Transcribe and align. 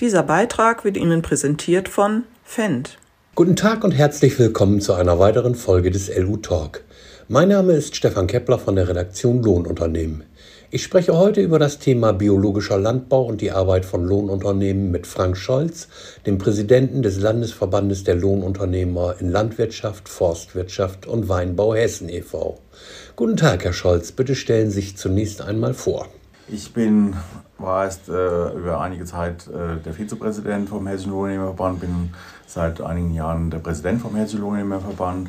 Dieser 0.00 0.22
Beitrag 0.22 0.84
wird 0.84 0.96
Ihnen 0.96 1.22
präsentiert 1.22 1.88
von 1.88 2.22
Fendt. 2.44 2.98
Guten 3.34 3.56
Tag 3.56 3.82
und 3.82 3.90
herzlich 3.90 4.38
willkommen 4.38 4.80
zu 4.80 4.92
einer 4.92 5.18
weiteren 5.18 5.56
Folge 5.56 5.90
des 5.90 6.08
LU 6.16 6.36
Talk. 6.36 6.84
Mein 7.26 7.48
Name 7.48 7.72
ist 7.72 7.96
Stefan 7.96 8.28
Kepler 8.28 8.60
von 8.60 8.76
der 8.76 8.88
Redaktion 8.88 9.42
Lohnunternehmen. 9.42 10.22
Ich 10.70 10.84
spreche 10.84 11.16
heute 11.16 11.40
über 11.40 11.58
das 11.58 11.80
Thema 11.80 12.12
biologischer 12.12 12.78
Landbau 12.78 13.24
und 13.24 13.40
die 13.40 13.50
Arbeit 13.50 13.84
von 13.84 14.04
Lohnunternehmen 14.04 14.92
mit 14.92 15.08
Frank 15.08 15.36
Scholz, 15.36 15.88
dem 16.26 16.38
Präsidenten 16.38 17.02
des 17.02 17.18
Landesverbandes 17.18 18.04
der 18.04 18.14
Lohnunternehmer 18.14 19.16
in 19.18 19.32
Landwirtschaft, 19.32 20.08
Forstwirtschaft 20.08 21.08
und 21.08 21.28
Weinbau 21.28 21.74
Hessen 21.74 22.08
e.V. 22.08 22.60
Guten 23.16 23.36
Tag, 23.36 23.64
Herr 23.64 23.72
Scholz. 23.72 24.12
Bitte 24.12 24.36
stellen 24.36 24.70
Sie 24.70 24.80
sich 24.80 24.96
zunächst 24.96 25.42
einmal 25.42 25.74
vor. 25.74 26.06
Ich 26.46 26.72
bin, 26.72 27.14
war 27.58 27.84
erst 27.84 28.08
äh, 28.08 28.52
über 28.52 28.80
einige 28.80 29.04
Zeit 29.04 29.48
äh, 29.48 29.76
der 29.84 29.92
Vizepräsident 29.92 30.68
vom 30.68 30.86
Hessischen 30.86 31.12
Lohnnehmerverband, 31.12 31.80
bin 31.80 32.14
seit 32.46 32.80
einigen 32.80 33.12
Jahren 33.12 33.50
der 33.50 33.58
Präsident 33.58 34.00
vom 34.00 34.14
Hessischen 34.14 34.40
Lohnnehmerverband, 34.40 35.28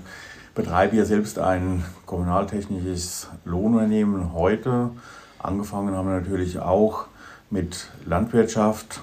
betreibe 0.53 0.95
hier 0.95 1.05
selbst 1.05 1.39
ein 1.39 1.83
kommunaltechnisches 2.05 3.27
Lohnunternehmen 3.45 4.33
heute. 4.33 4.91
Angefangen 5.39 5.95
haben 5.95 6.07
wir 6.07 6.19
natürlich 6.19 6.59
auch 6.59 7.05
mit 7.49 7.87
Landwirtschaft 8.05 9.01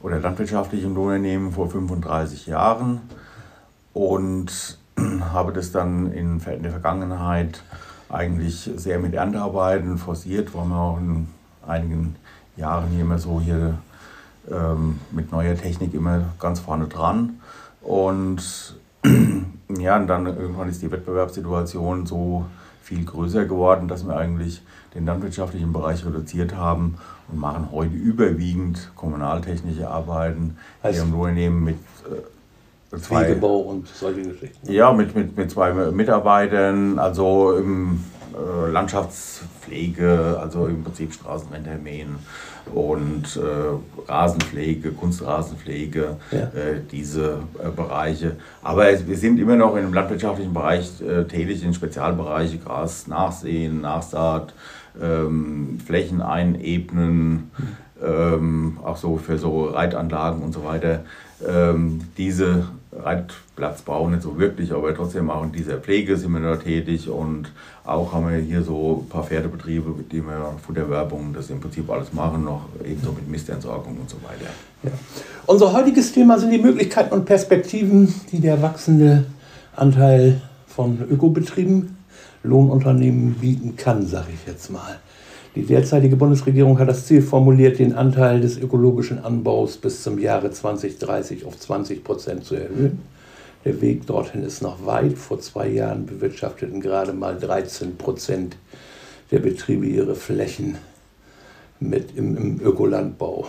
oder 0.00 0.18
landwirtschaftlichem 0.18 0.94
Lohnunternehmen 0.94 1.52
vor 1.52 1.70
35 1.70 2.46
Jahren 2.46 3.00
und 3.94 4.78
habe 5.32 5.52
das 5.52 5.72
dann 5.72 6.12
in, 6.12 6.40
der 6.62 6.70
Vergangenheit 6.70 7.62
eigentlich 8.10 8.70
sehr 8.76 8.98
mit 8.98 9.14
Erntearbeiten 9.14 9.96
forciert, 9.96 10.54
waren 10.54 10.68
wir 10.68 10.76
auch 10.76 10.98
in 10.98 11.28
einigen 11.66 12.16
Jahren 12.56 12.88
hier 12.88 13.02
immer 13.02 13.18
so 13.18 13.40
hier 13.40 13.78
ähm, 14.50 14.98
mit 15.10 15.32
neuer 15.32 15.56
Technik 15.56 15.94
immer 15.94 16.24
ganz 16.38 16.60
vorne 16.60 16.86
dran. 16.86 17.40
Und 17.80 18.76
ja, 19.78 19.96
und 19.96 20.06
dann 20.06 20.26
irgendwann 20.26 20.68
ist 20.68 20.82
die 20.82 20.90
Wettbewerbssituation 20.90 22.06
so 22.06 22.44
viel 22.82 23.04
größer 23.04 23.44
geworden, 23.44 23.88
dass 23.88 24.06
wir 24.06 24.16
eigentlich 24.16 24.62
den 24.94 25.06
landwirtschaftlichen 25.06 25.72
Bereich 25.72 26.04
reduziert 26.04 26.54
haben 26.54 26.98
und 27.28 27.38
machen 27.38 27.68
heute 27.72 27.94
überwiegend 27.94 28.90
kommunaltechnische 28.96 29.88
Arbeiten 29.88 30.56
heißt, 30.82 30.96
hier 30.96 31.04
im 31.04 31.14
Unternehmen 31.14 31.64
mit 31.64 31.76
äh, 32.04 32.98
zwei, 32.98 33.24
Pflegebau 33.24 33.58
und 33.58 33.88
solche 33.88 34.22
Geschichten. 34.22 34.70
Ja, 34.70 34.92
mit, 34.92 35.14
mit, 35.14 35.36
mit 35.36 35.50
zwei 35.50 35.72
Mitarbeitern, 35.72 36.98
also 36.98 37.56
im 37.56 38.04
äh, 38.34 38.70
Landschaftspflege, 38.70 40.38
also 40.40 40.66
im 40.66 40.82
Prinzip 40.82 41.12
Straßenwände 41.12 41.78
mähen 41.82 42.16
und 42.72 43.36
äh, 43.36 44.10
Rasenpflege, 44.10 44.92
Kunstrasenpflege, 44.92 46.16
ja. 46.30 46.38
äh, 46.38 46.80
diese 46.90 47.40
äh, 47.58 47.70
Bereiche. 47.74 48.36
Aber 48.62 48.88
es, 48.88 49.06
wir 49.06 49.16
sind 49.16 49.38
immer 49.38 49.56
noch 49.56 49.76
im 49.76 49.92
landwirtschaftlichen 49.92 50.54
Bereich 50.54 51.00
äh, 51.00 51.24
tätig, 51.24 51.64
in 51.64 51.74
Spezialbereiche, 51.74 52.58
Gras 52.58 53.06
nachsehen, 53.06 53.80
Nachsaat, 53.80 54.54
ähm, 55.00 55.78
Flächen 55.84 56.22
einebnen, 56.22 57.50
ähm, 58.02 58.78
auch 58.84 58.96
so 58.96 59.16
für 59.16 59.38
so 59.38 59.64
Reitanlagen 59.66 60.42
und 60.42 60.52
so 60.52 60.64
weiter. 60.64 61.04
Ähm, 61.46 62.02
diese 62.16 62.66
Reitplatzbau 62.94 64.08
nicht 64.08 64.22
so 64.22 64.38
wirklich, 64.38 64.72
aber 64.72 64.94
trotzdem 64.94 65.30
auch 65.30 65.44
in 65.44 65.52
dieser 65.52 65.78
Pflege 65.78 66.16
sind 66.16 66.32
wir 66.32 66.40
da 66.40 66.56
tätig 66.56 67.08
und 67.08 67.50
auch 67.84 68.12
haben 68.12 68.28
wir 68.28 68.36
hier 68.38 68.62
so 68.62 69.02
ein 69.02 69.08
paar 69.08 69.24
Pferdebetriebe, 69.24 69.90
mit 69.90 70.12
denen 70.12 70.26
wir 70.26 70.54
Futterwerbung, 70.64 71.32
das 71.32 71.48
im 71.50 71.60
Prinzip 71.60 71.88
alles 71.90 72.12
machen, 72.12 72.44
noch 72.44 72.66
ebenso 72.84 73.12
mit 73.12 73.28
Mistentsorgung 73.28 73.96
und 73.98 74.10
so 74.10 74.16
weiter. 74.18 74.50
Ja. 74.82 74.90
Unser 75.46 75.72
heutiges 75.72 76.12
Thema 76.12 76.38
sind 76.38 76.50
die 76.50 76.58
Möglichkeiten 76.58 77.14
und 77.14 77.24
Perspektiven, 77.24 78.14
die 78.30 78.40
der 78.40 78.60
wachsende 78.60 79.24
Anteil 79.74 80.42
von 80.66 80.98
Ökobetrieben, 81.10 81.96
Lohnunternehmen 82.42 83.34
bieten 83.34 83.76
kann, 83.76 84.06
sage 84.06 84.28
ich 84.34 84.46
jetzt 84.46 84.70
mal. 84.70 84.98
Die 85.54 85.66
derzeitige 85.66 86.16
Bundesregierung 86.16 86.78
hat 86.78 86.88
das 86.88 87.06
Ziel 87.06 87.20
formuliert, 87.20 87.78
den 87.78 87.92
Anteil 87.94 88.40
des 88.40 88.56
ökologischen 88.56 89.22
Anbaus 89.22 89.76
bis 89.76 90.02
zum 90.02 90.18
Jahre 90.18 90.50
2030 90.50 91.44
auf 91.44 91.58
20 91.58 92.02
Prozent 92.02 92.44
zu 92.44 92.54
erhöhen. 92.54 93.02
Der 93.66 93.80
Weg 93.82 94.06
dorthin 94.06 94.42
ist 94.42 94.62
noch 94.62 94.86
weit. 94.86 95.18
Vor 95.18 95.40
zwei 95.40 95.68
Jahren 95.68 96.06
bewirtschafteten 96.06 96.80
gerade 96.80 97.12
mal 97.12 97.38
13 97.38 97.96
Prozent 97.96 98.56
der 99.30 99.40
Betriebe 99.40 99.84
ihre 99.84 100.14
Flächen 100.14 100.78
mit 101.80 102.16
im, 102.16 102.36
im 102.36 102.60
Ökolandbau. 102.60 103.46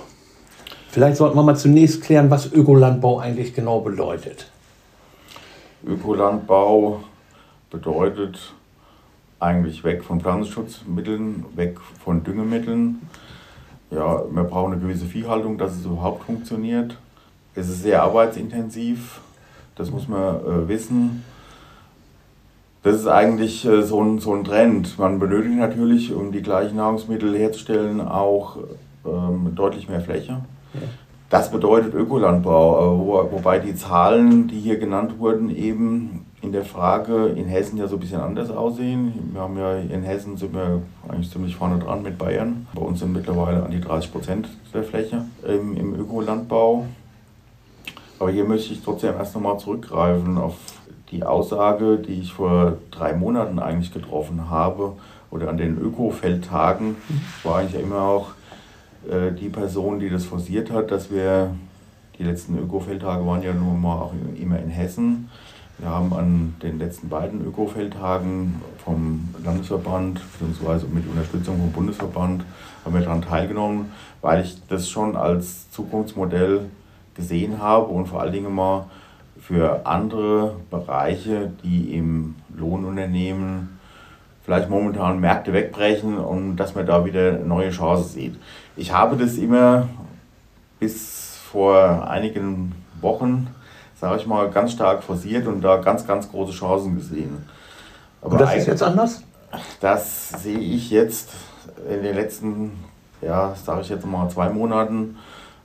Vielleicht 0.90 1.18
sollten 1.18 1.38
wir 1.38 1.44
mal 1.44 1.56
zunächst 1.56 2.02
klären, 2.02 2.30
was 2.30 2.52
Ökolandbau 2.52 3.20
eigentlich 3.20 3.54
genau 3.54 3.80
bedeutet. 3.80 4.52
Ökolandbau 5.86 7.02
bedeutet 7.72 8.54
eigentlich 9.44 9.84
weg 9.84 10.04
von 10.04 10.22
Pflanzenschutzmitteln, 10.22 11.46
weg 11.56 11.80
von 12.04 12.24
Düngemitteln. 12.24 13.02
Ja, 13.92 14.24
wir 14.32 14.44
brauchen 14.44 14.74
eine 14.74 14.82
gewisse 14.82 15.06
Viehhaltung, 15.06 15.58
dass 15.58 15.74
es 15.74 15.86
überhaupt 15.86 16.24
funktioniert. 16.24 16.98
Es 17.54 17.70
ist 17.70 17.84
sehr 17.84 18.02
arbeitsintensiv, 18.02 19.22
das 19.76 19.92
muss 19.92 20.08
man 20.08 20.36
äh, 20.38 20.68
wissen. 20.68 21.24
Das 22.82 22.96
ist 22.96 23.08
eigentlich 23.08 23.66
äh, 23.66 23.84
so, 23.84 24.02
ein, 24.02 24.20
so 24.20 24.34
ein 24.34 24.44
Trend. 24.44 24.98
Man 24.98 25.20
benötigt 25.20 25.58
natürlich, 25.58 26.14
um 26.14 26.32
die 26.32 26.42
gleichen 26.42 26.78
Nahrungsmittel 26.78 27.38
herzustellen, 27.38 28.02
auch 28.02 28.58
ähm, 29.06 29.52
deutlich 29.56 29.88
mehr 29.88 30.02
Fläche. 30.02 30.42
Das 31.30 31.52
bedeutet 31.52 31.94
Ökolandbau, 31.94 33.00
wo, 33.00 33.32
wobei 33.32 33.60
die 33.60 33.76
Zahlen, 33.76 34.48
die 34.48 34.60
hier 34.60 34.78
genannt 34.78 35.20
wurden, 35.20 35.50
eben 35.56 36.23
in 36.44 36.52
der 36.52 36.66
Frage 36.66 37.28
in 37.28 37.48
Hessen 37.48 37.78
ja 37.78 37.88
so 37.88 37.96
ein 37.96 38.02
bisschen 38.02 38.20
anders 38.20 38.52
aussehen. 38.52 39.32
Wir 39.32 39.42
haben 39.42 39.58
ja 39.58 39.78
in 39.78 40.04
Hessen 40.04 40.36
sind 40.36 40.54
wir 40.54 40.82
eigentlich 41.08 41.32
ziemlich 41.32 41.56
vorne 41.56 41.80
dran 41.80 42.04
mit 42.04 42.18
Bayern. 42.18 42.68
Bei 42.76 42.82
uns 42.82 43.00
sind 43.00 43.14
mittlerweile 43.14 43.64
an 43.64 43.72
die 43.72 43.80
30 43.80 44.12
Prozent 44.12 44.50
der 44.74 44.84
Fläche 44.84 45.24
im, 45.48 45.78
im 45.78 45.98
Ökolandbau. 45.98 46.86
Aber 48.20 48.30
hier 48.30 48.44
möchte 48.44 48.74
ich 48.74 48.84
trotzdem 48.84 49.16
erst 49.16 49.34
nochmal 49.36 49.58
zurückgreifen 49.58 50.38
auf 50.38 50.56
die 51.12 51.24
Aussage, 51.24 51.98
die 51.98 52.20
ich 52.20 52.34
vor 52.34 52.78
drei 52.92 53.14
Monaten 53.14 53.60
eigentlich 53.60 53.94
getroffen 53.94 54.50
habe 54.50 54.94
oder 55.32 55.48
an 55.48 55.56
den 55.56 55.78
Ökofeldtagen. 55.80 56.98
Ich 57.38 57.46
war 57.46 57.60
eigentlich 57.60 57.82
immer 57.82 58.02
auch 58.02 58.32
äh, 59.10 59.32
die 59.32 59.48
Person, 59.48 60.00
die 60.00 60.10
das 60.10 60.26
forciert 60.26 60.72
hat, 60.72 60.92
dass 60.92 61.10
wir, 61.10 61.56
die 62.20 62.24
letzten 62.24 62.58
Ökofeldtage 62.58 63.26
waren 63.26 63.42
ja 63.42 63.54
nun 63.54 63.82
mal 63.82 63.96
auch 63.96 64.14
immer 64.38 64.60
in 64.60 64.70
Hessen, 64.70 65.30
wir 65.80 65.90
haben 65.90 66.14
an 66.14 66.56
den 66.62 66.78
letzten 66.80 67.10
beiden 67.10 67.46
Ökofeldtagen 67.46 68.62
vom 68.84 69.34
Landesverband 69.44 70.22
bzw. 70.40 70.86
mit 70.88 71.08
Unterstützung 71.08 71.58
vom 71.58 71.72
Bundesverband 71.72 72.46
haben 72.86 72.94
wir 72.94 73.02
daran 73.02 73.22
teilgenommen, 73.22 73.92
weil 74.22 74.44
ich 74.44 74.56
das 74.68 74.90
schon 74.90 75.16
als 75.16 75.72
Zukunftsmodell 75.72 76.70
gesehen 77.16 77.60
habe 77.60 77.88
und 77.88 78.08
vor 78.08 78.22
allen 78.22 78.34
Dingen 78.34 78.54
mal 78.54 78.86
für 79.40 79.86
andere 79.86 80.56
Bereiche, 80.70 81.52
die 81.64 81.96
im 81.96 82.36
Lohnunternehmen 82.56 83.80
vielleicht 84.44 84.70
momentan 84.70 85.20
Märkte 85.20 85.54
wegbrechen 85.54 86.18
und 86.18 86.58
dass 86.58 86.76
man 86.76 86.86
da 86.86 87.06
wieder 87.06 87.40
neue 87.40 87.72
Chancen 87.72 88.10
sieht. 88.10 88.36
Ich 88.76 88.94
habe 88.94 89.18
das 89.18 89.38
immer 89.38 89.90
bis 90.80 91.38
vor 91.52 92.08
einigen 92.10 92.74
Wochen 93.02 93.48
sage 94.04 94.18
ich 94.18 94.28
mal, 94.28 94.50
ganz 94.50 94.74
stark 94.74 95.02
forciert 95.02 95.48
und 95.48 95.62
da 95.62 95.78
ganz, 95.78 96.06
ganz 96.06 96.30
große 96.30 96.52
Chancen 96.52 96.98
gesehen. 96.98 97.46
Aber 98.22 98.34
und 98.34 98.42
das 98.42 98.54
ist 98.54 98.68
jetzt 98.68 98.84
anders? 98.84 99.24
Das 99.80 100.30
sehe 100.44 100.58
ich 100.58 100.92
jetzt 100.92 101.30
in 101.90 102.04
den 102.04 102.14
letzten, 102.14 102.72
ja, 103.22 103.56
sage 103.56 103.80
ich 103.80 103.88
jetzt 103.88 104.06
mal, 104.06 104.28
zwei 104.28 104.50
Monaten 104.50 105.16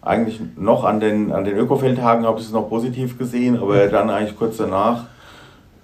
eigentlich 0.02 0.40
noch 0.56 0.84
an 0.84 1.00
den, 1.00 1.32
an 1.32 1.44
den 1.44 1.56
Ökofeldtagen 1.56 2.24
habe 2.26 2.38
ich 2.38 2.46
es 2.46 2.52
noch 2.52 2.68
positiv 2.68 3.18
gesehen, 3.18 3.58
aber 3.58 3.86
mhm. 3.86 3.90
dann 3.90 4.08
eigentlich 4.08 4.38
kurz 4.38 4.58
danach 4.58 5.06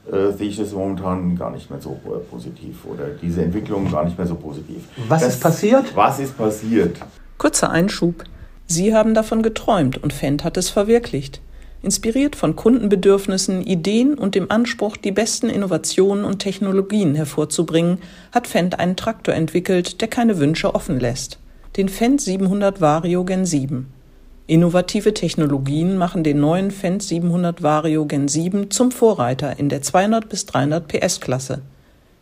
äh, 0.07 0.31
sehe 0.31 0.50
ich 0.50 0.57
das 0.57 0.71
momentan 0.71 1.37
gar 1.37 1.50
nicht 1.50 1.69
mehr 1.73 1.81
so 1.81 1.99
äh, 2.05 2.21
positiv 2.31 2.85
oder 2.85 3.09
diese 3.21 3.43
Entwicklung 3.43 3.91
gar 3.91 4.05
nicht 4.05 4.17
mehr 4.17 4.29
so 4.29 4.37
positiv. 4.37 4.85
Was 5.09 5.23
das, 5.23 5.35
ist 5.35 5.43
passiert? 5.43 5.97
Was 5.97 6.21
ist 6.21 6.39
passiert? 6.39 6.99
Kurzer 7.37 7.71
Einschub. 7.71 8.23
Sie 8.69 8.95
haben 8.95 9.12
davon 9.12 9.43
geträumt 9.43 10.00
und 10.00 10.12
Fendt 10.12 10.45
hat 10.45 10.57
es 10.57 10.71
verwirklicht. 10.71 11.41
Inspiriert 11.85 12.35
von 12.35 12.57
Kundenbedürfnissen, 12.57 13.63
Ideen 13.63 14.15
und 14.15 14.35
dem 14.35 14.51
Anspruch, 14.51 14.97
die 14.97 15.13
besten 15.13 15.51
Innovationen 15.51 16.25
und 16.25 16.39
Technologien 16.39 17.15
hervorzubringen, 17.15 17.99
hat 18.33 18.47
Fendt 18.47 18.81
einen 18.81 18.97
Traktor 18.97 19.35
entwickelt, 19.35 20.01
der 20.01 20.09
keine 20.09 20.39
Wünsche 20.39 20.75
offen 20.75 20.99
lässt. 20.99 21.39
Den 21.77 21.89
Fendt 21.89 22.23
700 22.23 22.81
Vario 22.81 23.25
Gen 23.25 23.45
7. 23.45 23.87
Innovative 24.47 25.15
Technologien 25.15 25.97
machen 25.97 26.25
den 26.25 26.41
neuen 26.41 26.71
Fendt 26.71 27.03
700 27.03 27.63
Vario 27.63 28.07
Gen 28.07 28.29
7 28.29 28.71
zum 28.71 28.91
Vorreiter 28.91 29.59
in 29.59 29.69
der 29.69 29.83
200 29.83 30.29
bis 30.29 30.47
300 30.47 30.89
PS 30.89 31.21
Klasse. 31.21 31.63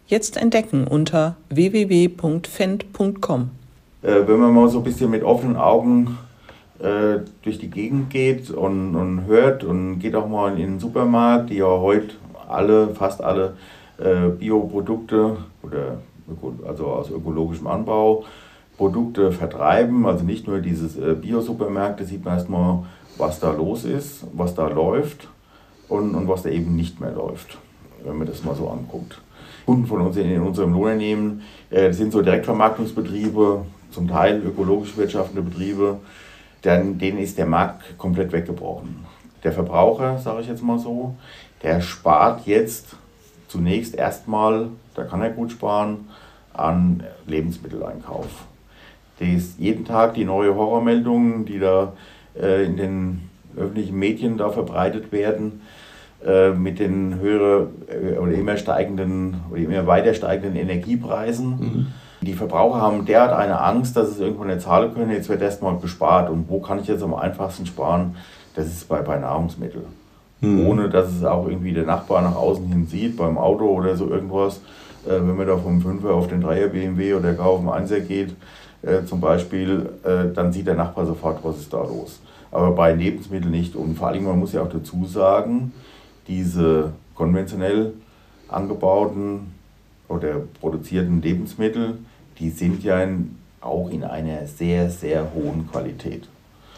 Jetzt 0.07 0.37
entdecken 0.37 0.87
unter 0.87 1.37
www.fendt.com. 1.51 3.51
Äh, 4.03 4.27
wenn 4.27 4.41
man 4.41 4.53
mal 4.53 4.69
so 4.69 4.79
ein 4.79 4.85
bisschen 4.85 5.11
mit 5.11 5.23
offenen 5.23 5.57
Augen 5.57 6.19
äh, 6.83 7.21
durch 7.43 7.59
die 7.59 7.71
Gegend 7.71 8.11
geht 8.11 8.51
und, 8.51 8.97
und 8.97 9.27
hört 9.27 9.65
und 9.65 10.01
geht 10.01 10.15
auch 10.15 10.29
mal 10.29 10.59
in 10.59 10.73
den 10.73 10.81
Supermarkt, 10.81 11.51
die 11.51 11.59
ja 11.59 11.67
heute 11.67 12.15
alle, 12.49 12.89
fast 12.95 13.23
alle 13.23 13.55
äh, 13.99 14.29
Bioprodukte 14.29 15.37
oder 15.63 15.99
also 16.67 16.87
aus 16.87 17.11
ökologischem 17.11 17.67
Anbau 17.67 18.25
Produkte 18.77 19.33
vertreiben, 19.33 20.07
also 20.07 20.25
nicht 20.25 20.49
nur 20.49 20.59
dieses 20.59 20.97
äh, 20.97 21.15
Bio-Supermärkte, 21.15 22.05
sieht 22.05 22.25
man 22.25 22.39
erstmal, 22.39 22.79
was 23.17 23.39
da 23.39 23.53
los 23.53 23.85
ist, 23.85 24.25
was 24.33 24.55
da 24.55 24.67
läuft 24.67 25.29
und, 25.89 26.15
und 26.15 26.27
was 26.27 26.43
da 26.43 26.49
eben 26.49 26.75
nicht 26.75 27.01
mehr 27.01 27.13
läuft, 27.13 27.59
wenn 28.05 28.19
man 28.19 28.27
das 28.27 28.43
mal 28.43 28.57
so 28.57 28.69
anguckt. 28.69 29.21
Kunden 29.67 29.87
von 29.87 30.01
uns 30.01 30.17
in 30.17 30.41
unserem 30.41 30.73
Lohnunternehmen 30.73 31.43
äh, 31.71 31.93
sind 31.93 32.13
so 32.13 32.23
Direktvermarktungsbetriebe, 32.23 33.65
zum 33.93 34.09
Teil 34.09 34.43
ökologisch 34.45 34.97
wirtschaftende 34.97 35.43
Betriebe, 35.43 35.99
dann, 36.63 36.99
denen 36.99 37.19
ist 37.19 37.39
der 37.39 37.47
Markt 37.47 37.99
komplett 37.99 38.33
weggebrochen. 38.33 39.05
Der 39.45 39.53
Verbraucher, 39.53 40.19
sage 40.19 40.43
ich 40.43 40.49
jetzt 40.49 40.63
mal 40.63 40.79
so, 40.79 41.17
der 41.63 41.81
spart 41.81 42.47
jetzt 42.47 42.97
zunächst 43.49 43.95
erstmal, 43.95 44.69
da 44.95 45.05
kann 45.05 45.21
er 45.23 45.31
gut 45.31 45.53
sparen, 45.53 46.09
an 46.55 47.03
Lebensmitteleinkauf. 47.27 48.47
Ist 49.19 49.61
jeden 49.61 49.85
Tag 49.85 50.15
die 50.15 50.25
neue 50.25 50.57
Horrormeldungen, 50.57 51.45
die 51.45 51.61
da 51.61 51.93
äh, 52.35 52.65
in 52.65 52.77
den 52.77 53.31
öffentlichen 53.57 53.97
Medien 53.97 54.37
da 54.37 54.51
verbreitet 54.51 55.13
werden, 55.13 55.63
äh, 56.27 56.51
mit 56.51 56.81
den 56.81 57.21
höheren 57.21 57.69
äh, 57.89 58.19
oder 58.19 58.33
immer 58.33 58.57
steigenden 58.57 59.37
oder 59.51 59.61
immer 59.61 59.87
weiter 59.87 60.15
steigenden 60.15 60.57
Energiepreisen. 60.57 61.49
Mhm. 61.51 61.87
Die 62.23 62.35
Verbraucher 62.35 62.81
haben 62.81 63.05
derart 63.05 63.33
eine 63.33 63.61
Angst, 63.61 63.97
dass 63.97 64.17
sie 64.17 64.23
irgendwo 64.23 64.45
nicht 64.45 64.61
zahlen 64.61 64.95
können. 64.95 65.11
Jetzt 65.11 65.29
wird 65.29 65.43
erstmal 65.43 65.77
gespart. 65.79 66.31
Und 66.31 66.49
wo 66.49 66.61
kann 66.61 66.79
ich 66.79 66.87
jetzt 66.87 67.03
am 67.03 67.15
einfachsten 67.15 67.67
sparen? 67.67 68.17
Das 68.55 68.67
ist 68.67 68.89
bei, 68.89 69.03
bei 69.03 69.19
Nahrungsmitteln. 69.19 69.87
Mhm. 70.41 70.67
Ohne 70.69 70.89
dass 70.89 71.11
es 71.11 71.25
auch 71.25 71.49
irgendwie 71.49 71.73
der 71.73 71.85
Nachbar 71.85 72.23
nach 72.23 72.37
außen 72.37 72.65
hin 72.67 72.87
sieht, 72.87 73.17
beim 73.17 73.39
Auto 73.39 73.65
oder 73.65 73.97
so 73.97 74.09
irgendwas. 74.09 74.61
Äh, 75.05 75.15
wenn 75.15 75.37
man 75.37 75.49
da 75.49 75.57
vom 75.57 75.81
5er 75.81 76.11
auf 76.11 76.29
den 76.29 76.45
3er 76.45 76.69
BMW 76.69 77.15
oder 77.15 77.33
gar 77.33 77.47
auf 77.47 77.61
den 77.61 77.69
1er 77.69 78.01
geht, 78.01 78.37
äh, 78.83 79.05
zum 79.05 79.21
Beispiel, 79.21 79.91
äh, 80.05 80.33
dann 80.33 80.53
sieht 80.53 80.69
der 80.69 80.75
Nachbar 80.75 81.07
sofort, 81.07 81.43
was 81.43 81.59
ist 81.59 81.73
da 81.73 81.83
los. 81.83 82.21
Aber 82.53 82.71
bei 82.71 82.93
Lebensmitteln 82.93 83.51
nicht. 83.51 83.75
Und 83.75 83.99
vor 83.99 84.09
allem, 84.09 84.25
man 84.25 84.39
muss 84.39 84.53
ja 84.53 84.63
auch 84.63 84.71
dazu 84.71 85.05
sagen, 85.07 85.73
diese 86.29 86.93
konventionell 87.17 87.95
angebauten 88.47 89.55
oder 90.09 90.43
produzierten 90.61 91.21
Lebensmittel, 91.21 91.99
die 92.39 92.51
sind 92.51 92.83
ja 92.83 93.03
in, 93.03 93.37
auch 93.61 93.89
in 93.91 94.05
einer 94.05 94.47
sehr, 94.47 94.91
sehr 94.91 95.27
hohen 95.35 95.69
Qualität. 95.71 96.29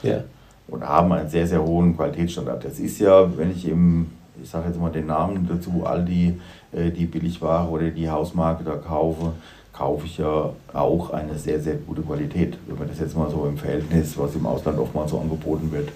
Ja. 0.02 0.24
Und 0.66 0.82
haben 0.82 1.12
einen 1.12 1.28
sehr, 1.28 1.46
sehr 1.46 1.62
hohen 1.62 1.96
Qualitätsstandard. 1.96 2.64
Das 2.64 2.78
ist 2.78 2.98
ja, 2.98 3.36
wenn 3.36 3.50
ich 3.50 3.68
im, 3.68 4.06
ich 4.42 4.48
sage 4.48 4.68
jetzt 4.68 4.80
mal 4.80 4.90
den 4.90 5.06
Namen 5.06 5.46
dazu, 5.48 5.84
Aldi, 5.84 6.40
äh, 6.72 6.90
die 6.90 7.06
Billigware 7.06 7.68
oder 7.68 7.90
die 7.90 8.08
Hausmarke 8.08 8.64
da 8.64 8.76
kaufe, 8.76 9.32
kaufe 9.72 10.06
ich 10.06 10.18
ja 10.18 10.50
auch 10.72 11.10
eine 11.10 11.36
sehr, 11.36 11.60
sehr 11.60 11.74
gute 11.74 12.02
Qualität. 12.02 12.56
Wenn 12.66 12.78
man 12.78 12.88
das 12.88 13.00
jetzt 13.00 13.16
mal 13.16 13.30
so 13.30 13.44
im 13.46 13.58
Verhältnis, 13.58 14.16
was 14.16 14.34
im 14.34 14.46
Ausland 14.46 14.78
oftmals 14.78 15.10
so 15.10 15.18
angeboten 15.18 15.70
wird, 15.72 15.88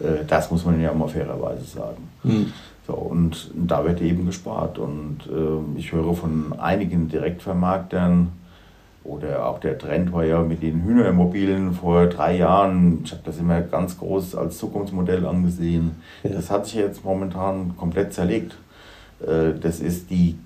äh, 0.00 0.24
das 0.26 0.50
muss 0.50 0.64
man 0.64 0.80
ja 0.80 0.92
mal 0.92 1.08
fairerweise 1.08 1.64
sagen. 1.64 2.08
Hm. 2.22 2.52
So, 2.86 2.94
und 2.94 3.50
da 3.54 3.84
wird 3.84 4.00
eben 4.00 4.26
gespart. 4.26 4.78
Und 4.78 5.20
äh, 5.30 5.78
ich 5.78 5.92
höre 5.92 6.14
von 6.14 6.54
einigen 6.58 7.08
Direktvermarktern, 7.08 8.32
oder 9.04 9.46
auch 9.46 9.58
der 9.58 9.78
Trend 9.78 10.12
war 10.12 10.24
ja 10.24 10.42
mit 10.42 10.62
den 10.62 10.84
Hühnerimmobilien 10.84 11.72
vor 11.72 12.06
drei 12.06 12.36
Jahren, 12.36 13.00
ich 13.04 13.12
habe 13.12 13.22
das 13.24 13.38
immer 13.38 13.60
ganz 13.60 13.98
groß 13.98 14.36
als 14.36 14.58
Zukunftsmodell 14.58 15.26
angesehen. 15.26 15.96
Ja. 16.22 16.30
Das 16.30 16.50
hat 16.50 16.66
sich 16.66 16.76
jetzt 16.76 17.04
momentan 17.04 17.76
komplett 17.76 18.12
zerlegt. 18.12 18.56
Äh, 19.20 19.58
das 19.60 19.80
ist 19.80 20.10
die 20.10 20.36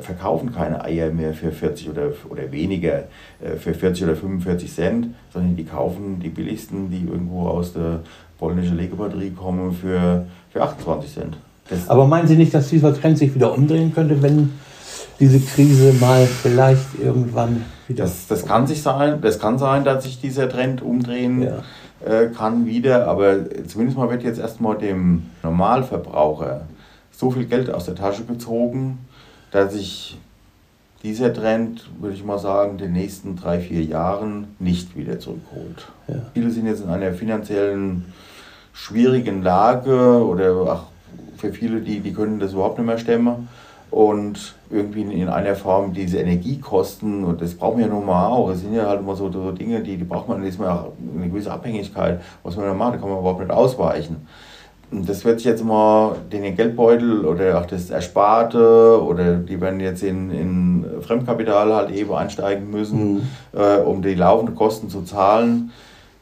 verkaufen 0.00 0.52
keine 0.52 0.84
Eier 0.84 1.10
mehr 1.10 1.34
für 1.34 1.50
40 1.50 1.90
oder, 1.90 2.12
oder 2.28 2.52
weniger 2.52 3.04
äh, 3.42 3.56
für 3.58 3.74
40 3.74 4.04
oder 4.04 4.16
45 4.16 4.72
Cent, 4.72 5.06
sondern 5.32 5.56
die 5.56 5.64
kaufen 5.64 6.20
die 6.20 6.28
billigsten, 6.28 6.90
die 6.90 7.04
irgendwo 7.10 7.48
aus 7.48 7.72
der 7.72 8.00
polnischen 8.38 8.76
Legebatterie 8.76 9.30
kommen, 9.30 9.72
für, 9.72 10.26
für 10.52 10.62
28 10.62 11.12
Cent. 11.12 11.36
Das 11.68 11.88
Aber 11.88 12.06
meinen 12.06 12.28
Sie 12.28 12.36
nicht, 12.36 12.52
dass 12.52 12.68
dieser 12.68 12.94
Trend 12.94 13.18
sich 13.18 13.34
wieder 13.34 13.52
umdrehen 13.52 13.92
könnte, 13.94 14.22
wenn 14.22 14.50
diese 15.18 15.40
Krise 15.40 15.94
mal 15.94 16.26
vielleicht 16.26 16.98
irgendwann 17.02 17.64
wieder. 17.88 18.04
Das, 18.04 18.26
das 18.26 18.46
kann 18.46 18.66
sich 18.66 18.82
sein, 18.82 19.20
das 19.20 19.38
kann 19.38 19.58
sein, 19.58 19.84
dass 19.84 20.04
sich 20.04 20.20
dieser 20.20 20.48
Trend 20.48 20.82
umdrehen 20.82 21.42
ja. 21.42 21.62
äh, 22.04 22.28
kann 22.28 22.66
wieder, 22.66 23.06
aber 23.08 23.36
zumindest 23.66 23.98
mal 23.98 24.10
wird 24.10 24.22
jetzt 24.22 24.38
erstmal 24.38 24.76
dem 24.76 25.30
Normalverbraucher 25.42 26.62
so 27.10 27.30
viel 27.30 27.46
Geld 27.46 27.70
aus 27.70 27.86
der 27.86 27.94
Tasche 27.94 28.24
gezogen, 28.24 28.98
dass 29.50 29.72
sich 29.72 30.18
dieser 31.02 31.32
Trend, 31.32 31.88
würde 32.00 32.16
ich 32.16 32.24
mal 32.24 32.38
sagen, 32.38 32.72
in 32.72 32.78
den 32.78 32.92
nächsten 32.92 33.36
drei, 33.36 33.60
vier 33.60 33.82
Jahren 33.82 34.48
nicht 34.58 34.96
wieder 34.96 35.20
zurückholt. 35.20 35.86
Ja. 36.08 36.14
Viele 36.32 36.50
sind 36.50 36.66
jetzt 36.66 36.82
in 36.82 36.88
einer 36.88 37.12
finanziellen 37.12 38.06
schwierigen 38.72 39.42
Lage 39.42 40.24
oder 40.24 40.52
auch 40.52 40.84
für 41.36 41.52
viele, 41.52 41.80
die, 41.80 42.00
die 42.00 42.12
können 42.12 42.40
das 42.40 42.54
überhaupt 42.54 42.78
nicht 42.78 42.86
mehr 42.86 42.98
stemmen. 42.98 43.48
Und 43.94 44.56
irgendwie 44.70 45.02
in 45.02 45.28
einer 45.28 45.54
Form 45.54 45.92
diese 45.92 46.18
Energiekosten, 46.18 47.22
und 47.22 47.40
das 47.40 47.54
brauchen 47.54 47.78
wir 47.78 47.86
ja 47.86 47.92
nun 47.92 48.04
mal 48.04 48.26
auch, 48.26 48.50
es 48.50 48.62
sind 48.62 48.74
ja 48.74 48.88
halt 48.88 48.98
immer 49.00 49.14
so, 49.14 49.30
so 49.30 49.52
Dinge, 49.52 49.80
die, 49.82 49.96
die 49.96 50.02
braucht 50.02 50.28
man, 50.28 50.42
da 50.42 50.48
ist 50.48 50.58
man 50.58 50.68
auch 50.68 50.92
eine 51.16 51.28
gewisse 51.28 51.52
Abhängigkeit, 51.52 52.20
was 52.42 52.56
man 52.56 52.66
da 52.66 52.74
macht, 52.74 52.94
da 52.94 52.98
kann 52.98 53.08
man 53.08 53.20
überhaupt 53.20 53.38
nicht 53.38 53.52
ausweichen 53.52 54.26
das 54.90 55.24
wird 55.24 55.40
sich 55.40 55.46
jetzt 55.46 55.64
mal 55.64 56.16
den 56.32 56.54
Geldbeutel 56.54 57.24
oder 57.24 57.58
auch 57.58 57.66
das 57.66 57.90
Ersparte 57.90 59.02
oder 59.02 59.36
die 59.36 59.60
werden 59.60 59.80
jetzt 59.80 60.02
in, 60.02 60.30
in 60.30 60.84
Fremdkapital 61.00 61.74
halt 61.74 61.90
eben 61.90 62.12
einsteigen 62.12 62.70
müssen, 62.70 63.14
mhm. 63.14 63.22
äh, 63.52 63.78
um 63.78 64.02
die 64.02 64.14
laufenden 64.14 64.54
Kosten 64.54 64.90
zu 64.90 65.02
zahlen. 65.02 65.72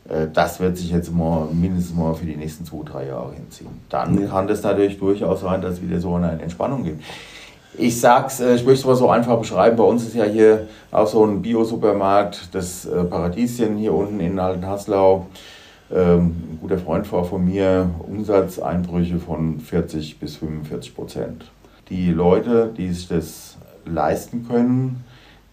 Äh, 0.09 0.29
das 0.33 0.61
wird 0.61 0.79
sich 0.79 0.91
jetzt 0.91 1.13
mal 1.13 1.49
mindestens 1.53 1.97
mal 1.97 2.15
für 2.15 2.25
die 2.25 2.37
nächsten 2.37 2.65
zwei, 2.65 2.85
drei 2.85 3.07
Jahre 3.09 3.35
hinziehen. 3.35 3.71
Dann 3.89 4.21
ja. 4.21 4.29
kann 4.29 4.47
das 4.47 4.63
natürlich 4.63 4.99
durchaus 4.99 5.41
sein, 5.41 5.61
dass 5.61 5.75
es 5.75 5.83
wieder 5.83 6.01
so 6.01 6.15
eine 6.15 6.41
Entspannung 6.41 6.85
gibt. 6.85 7.03
Ich 7.79 7.99
sag's, 7.99 8.41
äh, 8.41 8.55
ich 8.55 8.65
möchte 8.65 8.81
es 8.81 8.87
mal 8.87 8.97
so 8.97 9.09
einfach 9.09 9.39
beschreiben. 9.39 9.77
Bei 9.77 9.85
uns 9.85 10.03
ist 10.07 10.15
ja 10.15 10.25
hier 10.25 10.69
auch 10.91 11.07
so 11.07 11.25
ein 11.25 11.41
Bio-Supermarkt, 11.41 12.55
das 12.55 12.85
äh, 12.85 13.05
Paradieschen 13.05 13.79
hier 13.79 13.95
unten 13.95 14.21
in 14.21 14.39
Altenhaslau. 14.39 15.27
Ähm, 15.91 16.27
ein 16.27 16.59
guter 16.61 16.79
Freund 16.79 17.11
war 17.13 17.25
von 17.25 17.45
mir, 17.45 17.89
Umsatzeinbrüche 18.07 19.19
von 19.19 19.59
40 19.59 20.19
bis 20.19 20.37
45 20.37 20.95
Prozent. 20.95 21.51
Die 21.89 22.11
Leute, 22.11 22.71
die 22.77 22.93
sich 22.93 23.09
das 23.09 23.57
leisten 23.87 24.47
können, 24.47 25.05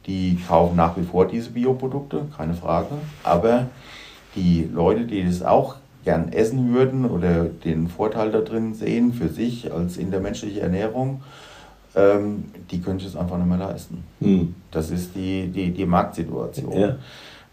die 0.05 0.37
kaufen 0.45 0.75
nach 0.75 0.97
wie 0.97 1.03
vor 1.03 1.25
diese 1.25 1.51
Bioprodukte, 1.51 2.25
keine 2.35 2.53
Frage. 2.53 2.95
Aber 3.23 3.67
die 4.35 4.69
Leute, 4.73 5.05
die 5.05 5.25
das 5.25 5.41
auch 5.41 5.75
gern 6.03 6.33
essen 6.33 6.73
würden 6.73 7.05
oder 7.05 7.45
den 7.45 7.87
Vorteil 7.87 8.31
da 8.31 8.39
drin 8.39 8.73
sehen 8.73 9.13
für 9.13 9.29
sich 9.29 9.71
als 9.71 9.97
in 9.97 10.11
der 10.11 10.19
menschlichen 10.19 10.61
Ernährung, 10.61 11.21
ähm, 11.95 12.45
die 12.69 12.81
können 12.81 12.99
sich 12.99 13.11
das 13.11 13.21
einfach 13.21 13.37
nicht 13.37 13.47
mehr 13.47 13.57
leisten. 13.57 14.03
Hm. 14.19 14.55
Das 14.71 14.91
ist 14.91 15.15
die, 15.15 15.47
die, 15.47 15.71
die 15.71 15.85
Marktsituation. 15.85 16.77
Ja. 16.77 16.95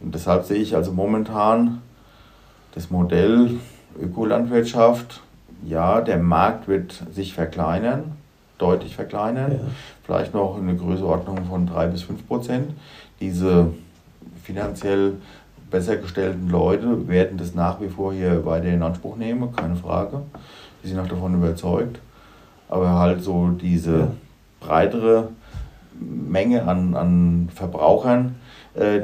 Und 0.01 0.15
deshalb 0.15 0.45
sehe 0.45 0.59
ich 0.59 0.75
also 0.75 0.93
momentan 0.93 1.81
das 2.75 2.91
Modell 2.91 3.59
Ökolandwirtschaft, 4.01 5.23
ja, 5.65 6.03
der 6.03 6.19
Markt 6.19 6.69
wird 6.69 7.03
sich 7.13 7.33
verkleinern, 7.33 8.13
deutlich 8.59 8.95
verkleinern, 8.95 9.53
ja. 9.53 9.59
vielleicht 10.05 10.35
noch 10.35 10.59
eine 10.59 10.77
Größenordnung 10.77 11.47
von 11.47 11.67
3 11.67 11.87
bis 11.89 12.03
5 12.03 12.27
Prozent. 12.27 12.73
Diese 13.21 13.73
finanziell 14.43 15.15
besser 15.71 15.97
gestellten 15.97 16.49
Leute 16.51 17.09
werden 17.09 17.39
das 17.39 17.55
nach 17.55 17.81
wie 17.81 17.89
vor 17.89 18.13
hier 18.13 18.45
weiter 18.45 18.67
in 18.67 18.83
Anspruch 18.83 19.17
nehmen, 19.17 19.55
keine 19.55 19.77
Frage. 19.77 20.23
Die 20.83 20.89
sind 20.89 20.99
auch 20.99 21.09
davon 21.09 21.35
überzeugt. 21.35 21.99
Aber 22.69 22.91
halt 22.91 23.23
so 23.23 23.49
diese. 23.51 24.13
Breitere 24.61 25.29
Menge 25.99 26.67
an, 26.67 26.95
an 26.95 27.49
Verbrauchern, 27.55 28.37
äh, 28.75 29.01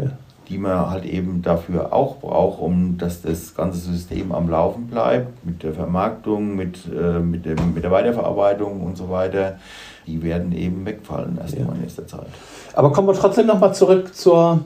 die 0.49 0.59
man 0.59 0.91
halt 0.91 1.05
eben 1.05 1.41
dafür 1.41 1.93
auch 1.93 2.17
braucht, 2.17 2.61
um 2.61 2.99
dass 2.99 3.23
das 3.23 3.55
ganze 3.55 3.79
System 3.79 4.33
am 4.33 4.49
Laufen 4.49 4.87
bleibt, 4.87 5.47
mit 5.47 5.63
der 5.63 5.73
Vermarktung, 5.73 6.57
mit, 6.57 6.81
äh, 6.87 7.21
mit, 7.21 7.47
dem, 7.47 7.75
mit 7.75 7.85
der 7.85 7.91
Weiterverarbeitung 7.91 8.83
und 8.83 8.97
so 8.97 9.09
weiter, 9.09 9.59
die 10.07 10.23
werden 10.23 10.53
eben 10.53 10.85
wegfallen 10.85 11.39
erst 11.41 11.57
ja. 11.57 11.61
in 11.61 11.81
nächster 11.81 12.07
Zeit. 12.07 12.27
Aber 12.75 12.93
kommen 12.93 13.09
wir 13.09 13.15
trotzdem 13.15 13.47
nochmal 13.47 13.75
zurück 13.75 14.15
zur, 14.15 14.61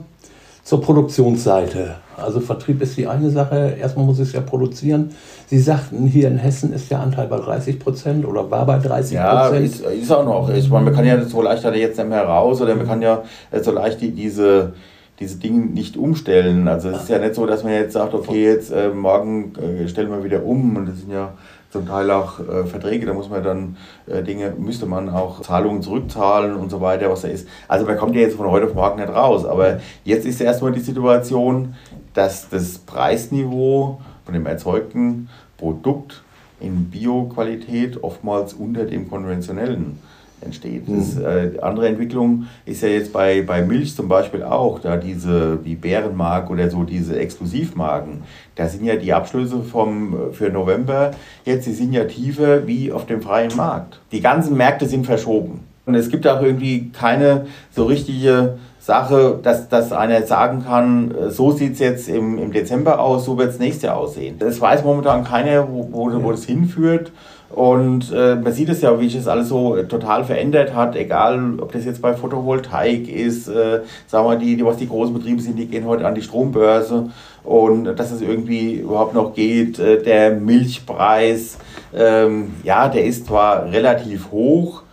zur 0.63 0.81
Produktionsseite. 0.81 1.95
Also 2.17 2.39
Vertrieb 2.39 2.81
ist 2.81 2.97
die 2.97 3.07
eine 3.07 3.29
Sache, 3.29 3.75
erstmal 3.79 4.05
muss 4.05 4.19
es 4.19 4.33
ja 4.33 4.41
produzieren. 4.41 5.11
Sie 5.47 5.59
sagten, 5.59 6.07
hier 6.07 6.27
in 6.27 6.37
Hessen 6.37 6.73
ist 6.73 6.89
der 6.91 6.99
Anteil 6.99 7.27
bei 7.27 7.37
30 7.37 7.79
Prozent 7.79 8.25
oder 8.25 8.49
war 8.49 8.65
bei 8.65 8.79
30 8.79 8.87
Prozent. 8.87 9.13
Ja, 9.13 9.47
ist, 9.49 9.81
ist 9.81 10.11
auch 10.11 10.25
noch. 10.25 10.49
Ich 10.49 10.69
meine, 10.69 10.85
man 10.85 10.95
kann 10.95 11.05
ja 11.05 11.23
so 11.23 11.41
leicht 11.41 11.63
jetzt 11.63 11.97
nicht 11.97 12.09
mehr 12.09 12.23
raus 12.23 12.61
oder 12.61 12.75
man 12.75 12.87
kann 12.87 13.01
ja 13.01 13.23
so 13.61 13.71
leicht 13.71 14.01
die, 14.01 14.11
diese 14.11 14.73
diese 15.19 15.37
Dinge 15.37 15.65
nicht 15.65 15.97
umstellen. 15.97 16.67
Also 16.67 16.89
es 16.89 17.03
ist 17.03 17.09
ja 17.09 17.17
nicht 17.17 17.35
so, 17.35 17.45
dass 17.45 17.63
man 17.63 17.73
jetzt 17.73 17.93
sagt, 17.93 18.13
okay, 18.13 18.45
jetzt 18.45 18.71
äh, 18.71 18.89
morgen 18.89 19.53
äh, 19.55 19.87
stellen 19.87 20.11
wir 20.11 20.23
wieder 20.23 20.43
um 20.43 20.75
und 20.75 20.87
das 20.87 20.99
sind 20.99 21.11
ja 21.11 21.33
zum 21.71 21.85
Teil 21.85 22.09
auch 22.11 22.39
äh, 22.39 22.65
Verträge, 22.65 23.05
da 23.05 23.13
muss 23.13 23.29
man 23.29 23.43
dann 23.43 23.77
äh, 24.07 24.23
Dinge, 24.23 24.53
müsste 24.57 24.85
man 24.85 25.09
auch 25.09 25.41
Zahlungen 25.41 25.81
zurückzahlen 25.81 26.55
und 26.55 26.69
so 26.69 26.81
weiter, 26.81 27.09
was 27.09 27.21
da 27.21 27.27
ist. 27.27 27.47
Also 27.67 27.85
man 27.85 27.97
kommt 27.97 28.15
ja 28.15 28.21
jetzt 28.21 28.37
von 28.37 28.49
heute 28.49 28.67
auf 28.67 28.73
morgen 28.73 28.99
nicht 28.99 29.13
raus, 29.13 29.45
aber 29.45 29.79
jetzt 30.05 30.25
ist 30.25 30.39
erstmal 30.39 30.71
die 30.71 30.79
Situation, 30.79 31.75
dass 32.17 32.49
das 32.49 32.79
Preisniveau 32.79 34.01
von 34.25 34.33
dem 34.33 34.47
erzeugten 34.47 35.29
Produkt 35.55 36.23
in 36.59 36.85
Bioqualität 36.85 38.03
oftmals 38.03 38.53
unter 38.53 38.85
dem 38.85 39.07
konventionellen 39.07 39.99
entsteht. 40.41 40.83
Das, 40.87 41.13
mhm. 41.13 41.25
äh, 41.25 41.59
andere 41.61 41.87
Entwicklung 41.87 42.47
ist 42.65 42.81
ja 42.81 42.89
jetzt 42.89 43.13
bei, 43.13 43.43
bei 43.43 43.61
Milch 43.61 43.95
zum 43.95 44.07
Beispiel 44.07 44.41
auch, 44.41 44.79
da 44.79 44.97
diese 44.97 45.63
wie 45.63 45.75
Bärenmark 45.75 46.49
oder 46.49 46.71
so 46.71 46.83
diese 46.83 47.19
Exklusivmarken, 47.19 48.23
da 48.55 48.67
sind 48.67 48.83
ja 48.83 48.95
die 48.95 49.13
Abschlüsse 49.13 49.61
vom, 49.61 50.33
für 50.33 50.49
November 50.49 51.11
jetzt, 51.45 51.67
die 51.67 51.73
sind 51.73 51.93
ja 51.93 52.05
tiefer 52.05 52.65
wie 52.65 52.91
auf 52.91 53.05
dem 53.05 53.21
freien 53.21 53.55
Markt. 53.55 53.99
Die 54.11 54.21
ganzen 54.21 54.57
Märkte 54.57 54.87
sind 54.87 55.05
verschoben. 55.05 55.59
Und 55.85 55.95
es 55.95 56.09
gibt 56.09 56.27
auch 56.27 56.41
irgendwie 56.41 56.89
keine 56.89 57.45
so 57.71 57.85
richtige 57.85 58.57
Sache, 58.87 59.37
dass, 59.43 59.67
dass 59.67 59.91
einer 59.91 60.21
sagen 60.23 60.63
kann, 60.65 61.13
so 61.27 61.51
sieht 61.51 61.73
es 61.73 61.79
jetzt 61.79 62.07
im, 62.07 62.37
im 62.37 62.53
Dezember 62.53 63.01
aus, 63.01 63.25
so 63.25 63.37
wird 63.37 63.49
es 63.49 63.59
nächstes 63.59 63.83
Jahr 63.83 63.97
aussehen. 63.97 64.37
Das 64.39 64.61
weiß 64.61 64.85
momentan 64.85 65.25
keiner, 65.25 65.67
wo, 65.69 65.89
wo, 65.91 66.23
wo 66.23 66.31
das 66.31 66.45
hinführt. 66.45 67.11
Und 67.49 68.13
äh, 68.13 68.35
man 68.35 68.53
sieht 68.53 68.69
es 68.69 68.81
ja, 68.81 68.97
wie 68.97 69.09
sich 69.09 69.17
das 69.17 69.27
alles 69.27 69.49
so 69.49 69.75
total 69.83 70.23
verändert 70.23 70.73
hat, 70.73 70.95
egal 70.95 71.59
ob 71.59 71.73
das 71.73 71.83
jetzt 71.83 72.01
bei 72.01 72.13
Photovoltaik 72.13 73.09
ist, 73.09 73.49
äh, 73.49 73.81
sagen 74.05 74.29
wir, 74.29 74.37
die, 74.37 74.55
die, 74.55 74.65
was 74.65 74.77
die 74.77 74.87
großen 74.87 75.13
Betriebe 75.13 75.41
sind, 75.41 75.57
die 75.57 75.67
gehen 75.67 75.85
heute 75.85 76.07
an 76.07 76.15
die 76.15 76.21
Strombörse 76.21 77.09
und 77.43 77.85
dass 77.85 78.11
es 78.11 78.21
irgendwie 78.21 78.75
überhaupt 78.75 79.13
noch 79.13 79.33
geht. 79.33 79.79
Äh, 79.79 80.01
der 80.01 80.31
Milchpreis, 80.31 81.57
ähm, 81.93 82.53
ja, 82.63 82.87
der 82.87 83.03
ist 83.03 83.27
zwar 83.27 83.65
relativ 83.69 84.31
hoch, 84.31 84.83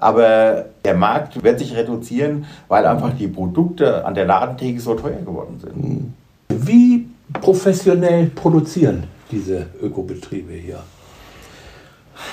aber 0.00 0.66
der 0.84 0.94
Markt 0.94 1.42
wird 1.42 1.58
sich 1.58 1.76
reduzieren, 1.76 2.46
weil 2.68 2.86
einfach 2.86 3.12
die 3.16 3.28
Produkte 3.28 4.04
an 4.04 4.14
der 4.14 4.24
Ladentheke 4.24 4.80
so 4.80 4.94
teuer 4.94 5.20
geworden 5.20 5.60
sind. 5.60 6.14
Wie 6.48 7.06
professionell 7.40 8.26
produzieren 8.26 9.04
diese 9.30 9.66
Ökobetriebe 9.80 10.52
hier? 10.52 10.80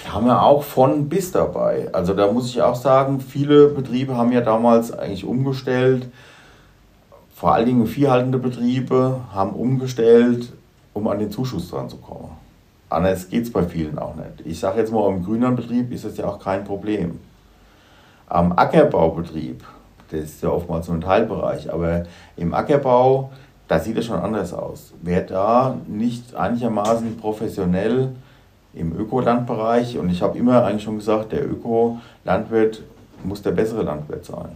Da 0.06 0.14
haben 0.14 0.26
wir 0.26 0.42
auch 0.42 0.64
von 0.64 1.08
bis 1.08 1.32
dabei. 1.32 1.90
Also 1.94 2.14
da 2.14 2.32
muss 2.32 2.50
ich 2.50 2.62
auch 2.62 2.76
sagen, 2.76 3.20
viele 3.20 3.68
Betriebe 3.68 4.16
haben 4.16 4.32
ja 4.32 4.42
damals 4.42 4.92
eigentlich 4.92 5.26
umgestellt. 5.26 6.08
Vor 7.36 7.54
allen 7.54 7.68
Dingen 7.68 7.86
viehhaltende 7.86 8.38
Betriebe 8.38 9.22
haben 9.32 9.52
umgestellt, 9.52 10.52
um 10.94 11.08
an 11.08 11.20
den 11.20 11.32
Zuschuss 11.32 11.70
dran 11.70 11.90
zu 11.90 11.98
kommen. 11.98 12.32
Anders 12.90 13.30
geht 13.30 13.44
es 13.44 13.52
bei 13.52 13.64
vielen 13.64 14.00
auch 14.00 14.16
nicht. 14.16 14.46
Ich 14.46 14.60
sage 14.60 14.80
jetzt 14.80 14.92
mal, 14.92 15.08
im 15.10 15.24
grünen 15.24 15.56
Betrieb 15.56 15.92
ist 15.92 16.06
das 16.06 16.18
ja 16.18 16.26
auch 16.26 16.40
kein 16.40 16.64
Problem. 16.64 17.20
Am 18.28 18.54
Ackerbaubetrieb, 18.54 19.64
das 20.12 20.22
ist 20.22 20.44
ja 20.44 20.50
oftmals 20.50 20.88
nur 20.88 20.98
ein 20.98 21.02
Teilbereich, 21.02 21.72
aber 21.72 22.06
im 22.36 22.54
Ackerbau, 22.54 23.32
da 23.68 23.80
sieht 23.80 23.98
es 23.98 24.06
schon 24.06 24.20
anders 24.20 24.54
aus. 24.54 24.94
Wer 25.02 25.22
da 25.22 25.78
nicht 25.88 26.36
einigermaßen 26.36 27.18
professionell 27.18 28.12
im 28.78 28.98
Ökolandbereich. 28.98 29.98
Und 29.98 30.10
ich 30.10 30.22
habe 30.22 30.38
immer 30.38 30.64
eigentlich 30.66 30.84
schon 30.84 30.98
gesagt, 30.98 31.32
der 31.32 31.50
Ökolandwirt 31.50 32.84
muss 33.24 33.42
der 33.42 33.52
bessere 33.52 33.84
Landwirt 33.84 34.26
sein, 34.26 34.50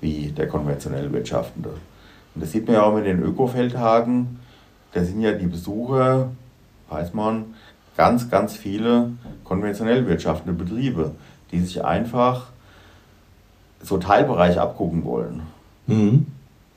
wie 0.00 0.30
der 0.30 0.48
konventionell 0.48 1.12
Wirtschaftende. 1.12 1.70
Und 2.34 2.42
das 2.42 2.52
sieht 2.52 2.66
man 2.66 2.76
ja 2.76 2.82
auch 2.82 2.94
mit 2.94 3.06
den 3.06 3.22
Ökofeldhagen. 3.22 4.38
Da 4.92 5.02
sind 5.02 5.20
ja 5.20 5.32
die 5.32 5.46
Besucher, 5.46 6.28
weiß 6.88 7.14
man, 7.14 7.54
ganz, 7.96 8.30
ganz 8.30 8.56
viele 8.56 9.12
konventionell 9.44 10.06
wirtschaftende 10.06 10.52
Betriebe, 10.52 11.12
die 11.50 11.60
sich 11.60 11.84
einfach 11.84 12.46
so 13.82 13.98
Teilbereich 13.98 14.58
abgucken 14.58 15.04
wollen. 15.04 15.42
Mhm. 15.86 16.26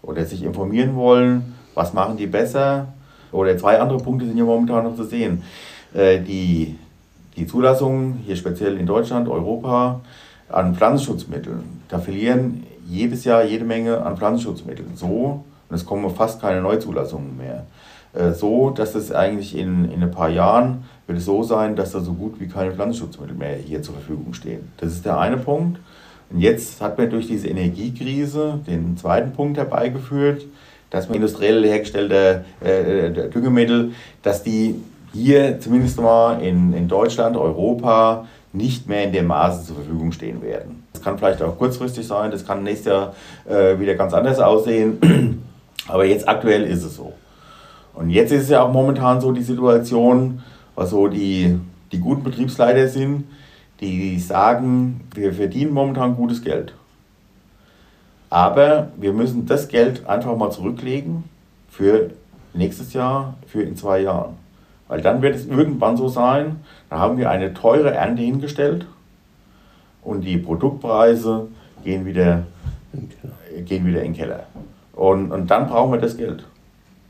Oder 0.01 0.25
sich 0.25 0.44
informieren 0.44 0.96
wollen, 0.96 1.56
was 1.74 1.94
machen 1.94 2.18
die 2.18 2.27
besser. 2.27 2.88
Oder 3.32 3.58
zwei 3.58 3.80
andere 3.80 4.00
Punkte 4.00 4.25
sind 4.25 4.38
ja 4.38 4.44
momentan 4.44 4.84
noch 4.84 4.96
zu 4.96 5.03
sehen. 5.03 5.44
Äh, 5.94 6.20
die, 6.20 6.75
die 7.36 7.48
Zulassung, 7.48 8.20
hier 8.25 8.36
speziell 8.36 8.77
in 8.77 8.86
Deutschland, 8.86 9.27
Europa, 9.27 10.01
an 10.50 10.75
Pflanzenschutzmitteln. 10.75 11.82
Da 11.89 12.00
verlieren 12.00 12.65
jedes 12.88 13.24
Jahr 13.24 13.44
jede 13.44 13.65
Menge 13.65 14.03
an 14.03 14.18
Pflanzenschutzmitteln. 14.18 14.96
So, 14.96 15.44
und 15.70 15.75
es 15.75 15.86
kommen 15.86 16.10
fast 16.13 16.42
keine 16.42 16.62
Neuzulassungen 16.62 17.38
mehr. 17.38 17.65
Äh, 18.13 18.32
so, 18.32 18.70
dass 18.70 18.96
es 18.96 19.12
eigentlich 19.12 19.58
in, 19.58 19.91
in 19.91 20.03
ein 20.03 20.12
paar 20.12 20.29
Jahren 20.29 20.86
wird 21.08 21.17
es 21.17 21.25
so 21.25 21.43
sein, 21.43 21.75
dass 21.75 21.91
da 21.91 22.00
so 22.00 22.13
gut 22.13 22.39
wie 22.39 22.48
keine 22.48 22.72
Pflanzenschutzmittel 22.72 23.36
mehr 23.36 23.55
hier 23.55 23.82
zur 23.82 23.96
Verfügung 23.96 24.34
stehen. 24.34 24.72
Das 24.77 24.91
ist 24.91 25.05
der 25.05 25.20
eine 25.20 25.38
Punkt. 25.38 25.79
Und 26.29 26.39
jetzt 26.39 26.82
hat 26.82 26.98
man 26.98 27.10
durch 27.10 27.27
diese 27.27 27.48
Energiekrise 27.48 28.60
den 28.65 28.98
zweiten 28.98 29.32
Punkt 29.32 29.58
herbeigeführt, 29.58 30.46
dass 30.89 31.08
man 31.08 31.15
industriell 31.15 31.63
hergestellte 31.63 32.46
äh, 32.63 33.08
äh 33.08 33.29
Düngemittel, 33.29 33.91
dass 34.22 34.43
die 34.43 34.75
hier 35.12 35.60
zumindest 35.60 36.00
mal 36.00 36.41
in, 36.41 36.74
in 36.74 36.88
Deutschland, 36.88 37.36
Europa 37.36 38.27
nicht 38.51 38.88
mehr 38.88 39.03
in 39.03 39.12
dem 39.12 39.27
Maße 39.27 39.65
zur 39.65 39.75
Verfügung 39.77 40.12
stehen 40.12 40.41
werden. 40.41 40.84
Das 40.93 41.01
kann 41.01 41.17
vielleicht 41.17 41.41
auch 41.41 41.58
kurzfristig 41.58 42.05
sein, 42.05 42.29
das 42.29 42.46
kann 42.46 42.63
nächstes 42.63 42.91
Jahr 42.91 43.15
äh, 43.50 43.79
wieder 43.79 43.96
ganz 43.96 44.13
anders 44.13 44.39
aussehen, 44.39 45.41
aber 45.88 46.05
jetzt 46.05 46.27
aktuell 46.27 46.63
ist 46.63 46.84
es 46.84 46.96
so. 46.96 47.13
Und 47.93 48.09
jetzt 48.09 48.31
ist 48.31 48.43
es 48.43 48.50
ja 48.50 48.63
auch 48.63 48.71
momentan 48.71 49.21
so 49.21 49.31
die 49.31 49.43
Situation, 49.43 50.41
was 50.75 50.89
so 50.89 51.07
die, 51.07 51.59
die 51.91 52.00
guten 52.00 52.23
Betriebsleiter 52.23 52.88
sind, 52.88 53.25
die 53.79 54.19
sagen, 54.19 55.01
wir 55.13 55.33
verdienen 55.33 55.73
momentan 55.73 56.15
gutes 56.15 56.41
Geld. 56.41 56.73
Aber 58.29 58.88
wir 58.97 59.13
müssen 59.13 59.45
das 59.45 59.67
Geld 59.67 60.07
einfach 60.07 60.35
mal 60.35 60.50
zurücklegen 60.50 61.25
für 61.69 62.09
nächstes 62.53 62.93
Jahr, 62.93 63.35
für 63.45 63.62
in 63.62 63.75
zwei 63.75 64.01
Jahren. 64.01 64.38
Weil 64.88 65.01
dann 65.01 65.21
wird 65.21 65.35
es 65.35 65.45
irgendwann 65.45 65.97
so 65.97 66.07
sein, 66.07 66.57
da 66.89 67.00
haben 67.00 67.17
wir 67.17 67.29
eine 67.29 67.53
teure 67.53 67.93
Ernte 67.93 68.23
hingestellt 68.23 68.88
und 70.01 70.21
die 70.21 70.38
Produktpreise 70.38 71.47
gehen 71.83 72.05
wieder, 72.05 72.43
gehen 73.65 73.85
wieder 73.85 74.01
in 74.01 74.13
den 74.13 74.15
Keller. 74.15 74.47
Und, 74.93 75.31
und 75.31 75.50
dann 75.50 75.67
brauchen 75.67 75.91
wir 75.91 76.00
das 76.00 76.17
Geld. 76.17 76.43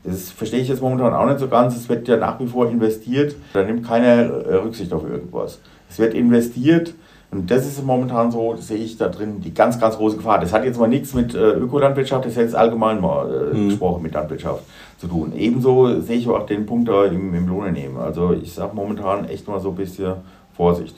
Das 0.04 0.30
verstehe 0.30 0.60
ich 0.60 0.68
jetzt 0.68 0.82
momentan 0.82 1.14
auch 1.14 1.26
nicht 1.26 1.38
so 1.38 1.48
ganz. 1.48 1.74
Es 1.76 1.88
wird 1.88 2.06
ja 2.08 2.16
nach 2.16 2.38
wie 2.38 2.46
vor 2.46 2.68
investiert. 2.68 3.34
Da 3.54 3.62
nimmt 3.62 3.86
keiner 3.86 4.30
Rücksicht 4.62 4.92
auf 4.92 5.02
irgendwas. 5.08 5.58
Es 5.88 5.98
wird 5.98 6.14
investiert 6.14 6.94
und 7.34 7.50
das 7.50 7.66
ist 7.66 7.84
momentan 7.84 8.30
so, 8.30 8.54
sehe 8.56 8.78
ich 8.78 8.96
da 8.96 9.08
drin 9.08 9.40
die 9.40 9.52
ganz, 9.52 9.80
ganz 9.80 9.96
große 9.96 10.18
Gefahr. 10.18 10.38
Das 10.38 10.52
hat 10.52 10.64
jetzt 10.64 10.78
mal 10.78 10.86
nichts 10.86 11.14
mit 11.14 11.34
äh, 11.34 11.38
Ökolandwirtschaft, 11.38 12.24
das 12.24 12.32
ist 12.32 12.38
jetzt 12.38 12.54
allgemein 12.54 13.00
mal 13.00 13.50
äh, 13.52 13.56
mhm. 13.56 13.68
gesprochen 13.70 14.04
mit 14.04 14.14
Landwirtschaft 14.14 14.62
zu 14.98 15.08
tun. 15.08 15.32
Ebenso 15.36 16.00
sehe 16.00 16.18
ich 16.18 16.28
auch 16.28 16.46
den 16.46 16.64
Punkt 16.64 16.88
da 16.88 17.06
im, 17.06 17.34
im 17.34 17.48
Lohnnehmen. 17.48 17.96
Also 17.96 18.32
ich 18.32 18.52
sage 18.52 18.76
momentan 18.76 19.24
echt 19.24 19.48
mal 19.48 19.58
so 19.58 19.70
ein 19.70 19.74
bisschen 19.74 20.14
Vorsicht. 20.56 20.94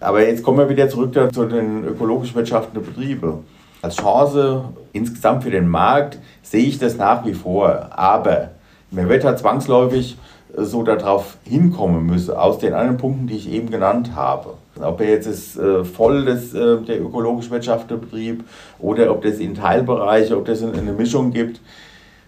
Aber 0.00 0.26
jetzt 0.26 0.42
kommen 0.42 0.58
wir 0.58 0.68
wieder 0.68 0.86
zurück 0.90 1.14
zu 1.32 1.46
den 1.46 1.84
ökologisch 1.84 2.34
wirtschaftenden 2.34 2.84
Betrieben. 2.84 3.38
Als 3.84 3.96
Chance 3.96 4.64
insgesamt 4.94 5.42
für 5.42 5.50
den 5.50 5.68
Markt 5.68 6.18
sehe 6.40 6.64
ich 6.64 6.78
das 6.78 6.96
nach 6.96 7.26
wie 7.26 7.34
vor. 7.34 7.90
Aber 7.90 8.52
man 8.90 9.10
wird 9.10 9.24
halt 9.24 9.38
zwangsläufig 9.38 10.16
so 10.56 10.82
darauf 10.82 11.36
hinkommen 11.44 12.06
müssen, 12.06 12.34
aus 12.34 12.56
den 12.56 12.72
anderen 12.72 12.96
Punkten, 12.96 13.26
die 13.26 13.36
ich 13.36 13.52
eben 13.52 13.70
genannt 13.70 14.12
habe. 14.16 14.54
Ob 14.80 15.02
er 15.02 15.10
jetzt 15.10 15.26
ist, 15.26 15.58
äh, 15.58 15.84
voll 15.84 16.24
das, 16.24 16.54
äh, 16.54 16.78
der 16.78 17.02
ökologisch 17.02 17.50
wirtschaftliche 17.50 18.00
Betrieb 18.00 18.44
oder 18.78 19.10
ob 19.10 19.22
das 19.22 19.34
in 19.34 19.54
Teilbereiche, 19.54 20.34
ob 20.38 20.46
das 20.46 20.62
eine 20.62 20.92
Mischung 20.92 21.30
gibt, 21.30 21.60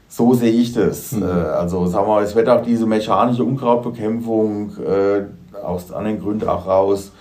so 0.09 0.35
sehe 0.35 0.53
ich 0.53 0.75
das. 0.75 1.13
Mhm. 1.13 1.23
Äh, 1.23 1.27
also 1.27 1.87
sagen 1.87 2.07
wir 2.07 2.17
mal, 2.17 2.23
es 2.23 2.35
wird 2.35 2.51
auch 2.51 2.61
diese 2.61 2.85
mechanische 2.85 3.45
Unkrautbekämpfung 3.45 4.73
äh, 4.87 5.57
aus 5.65 5.91
anderen 5.91 6.21
Gründen 6.21 6.51
auch 6.51 6.67
raus, 6.67 7.13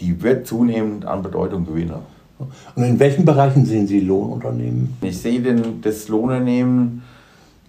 die 0.00 0.22
wird 0.22 0.46
zunehmend 0.46 1.04
an 1.04 1.20
Bedeutung 1.22 1.66
gewinnen. 1.66 2.17
Und 2.74 2.84
in 2.84 2.98
welchen 2.98 3.24
Bereichen 3.24 3.64
sehen 3.64 3.86
Sie 3.86 4.00
Lohnunternehmen? 4.00 4.96
Ich 5.00 5.18
sehe 5.18 5.40
den, 5.40 5.80
das 5.82 6.08
Lohnunternehmen 6.08 7.02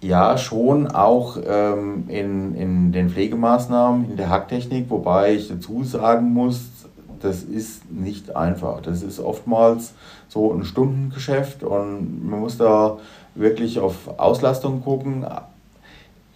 ja, 0.00 0.38
schon 0.38 0.86
auch 0.86 1.36
ähm, 1.46 2.04
in, 2.08 2.54
in 2.54 2.92
den 2.92 3.10
Pflegemaßnahmen, 3.10 4.10
in 4.10 4.16
der 4.16 4.30
Hacktechnik, 4.30 4.88
wobei 4.88 5.34
ich 5.34 5.48
dazu 5.48 5.84
sagen 5.84 6.32
muss, 6.32 6.62
das 7.20 7.42
ist 7.42 7.90
nicht 7.90 8.34
einfach. 8.34 8.80
Das 8.80 9.02
ist 9.02 9.20
oftmals 9.20 9.92
so 10.28 10.52
ein 10.52 10.64
Stundengeschäft 10.64 11.62
und 11.62 12.28
man 12.28 12.40
muss 12.40 12.56
da 12.56 12.96
wirklich 13.34 13.78
auf 13.78 14.18
Auslastung 14.18 14.82
gucken. 14.82 15.26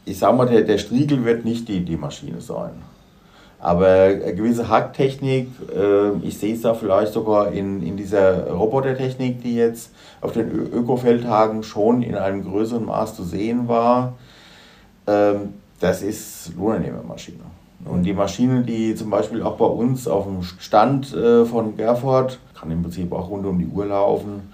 Ich 0.05 0.19
sage 0.19 0.37
mal, 0.37 0.47
der, 0.47 0.62
der 0.62 0.76
Striegel 0.76 1.25
wird 1.25 1.47
nicht 1.47 1.69
die, 1.69 1.85
die 1.85 1.97
Maschine 1.97 2.43
sein. 2.43 2.73
Aber 3.64 3.88
eine 3.88 4.35
gewisse 4.35 4.68
Hacktechnik, 4.68 5.49
äh, 5.75 6.11
ich 6.18 6.37
sehe 6.37 6.52
es 6.52 6.61
da 6.61 6.75
vielleicht 6.75 7.14
sogar 7.14 7.50
in, 7.50 7.83
in 7.83 7.97
dieser 7.97 8.50
Robotertechnik, 8.50 9.42
die 9.42 9.56
jetzt 9.56 9.90
auf 10.21 10.33
den 10.33 10.50
Ökofeldtagen 10.50 11.62
schon 11.62 12.02
in 12.02 12.14
einem 12.14 12.44
größeren 12.44 12.85
Maß 12.85 13.16
zu 13.16 13.25
sehen 13.25 13.66
war, 13.66 14.12
ähm, 15.06 15.54
das 15.80 16.02
ist 16.02 16.52
Lohnunternehmermaschine. 16.59 17.38
Und 17.87 18.02
die 18.02 18.12
Maschine, 18.12 18.64
die 18.64 18.94
zum 18.97 19.09
Beispiel 19.09 19.42
auch 19.42 19.56
bei 19.56 19.64
uns 19.64 20.06
auf 20.06 20.25
dem 20.25 20.42
Stand 20.42 21.14
äh, 21.14 21.47
von 21.47 21.75
Gerford, 21.75 22.38
kann 22.54 22.71
im 22.71 22.83
Prinzip 22.83 23.12
auch 23.12 23.30
rund 23.30 23.47
um 23.47 23.59
die 23.59 23.66
Uhr 23.66 23.87
laufen, 23.87 24.50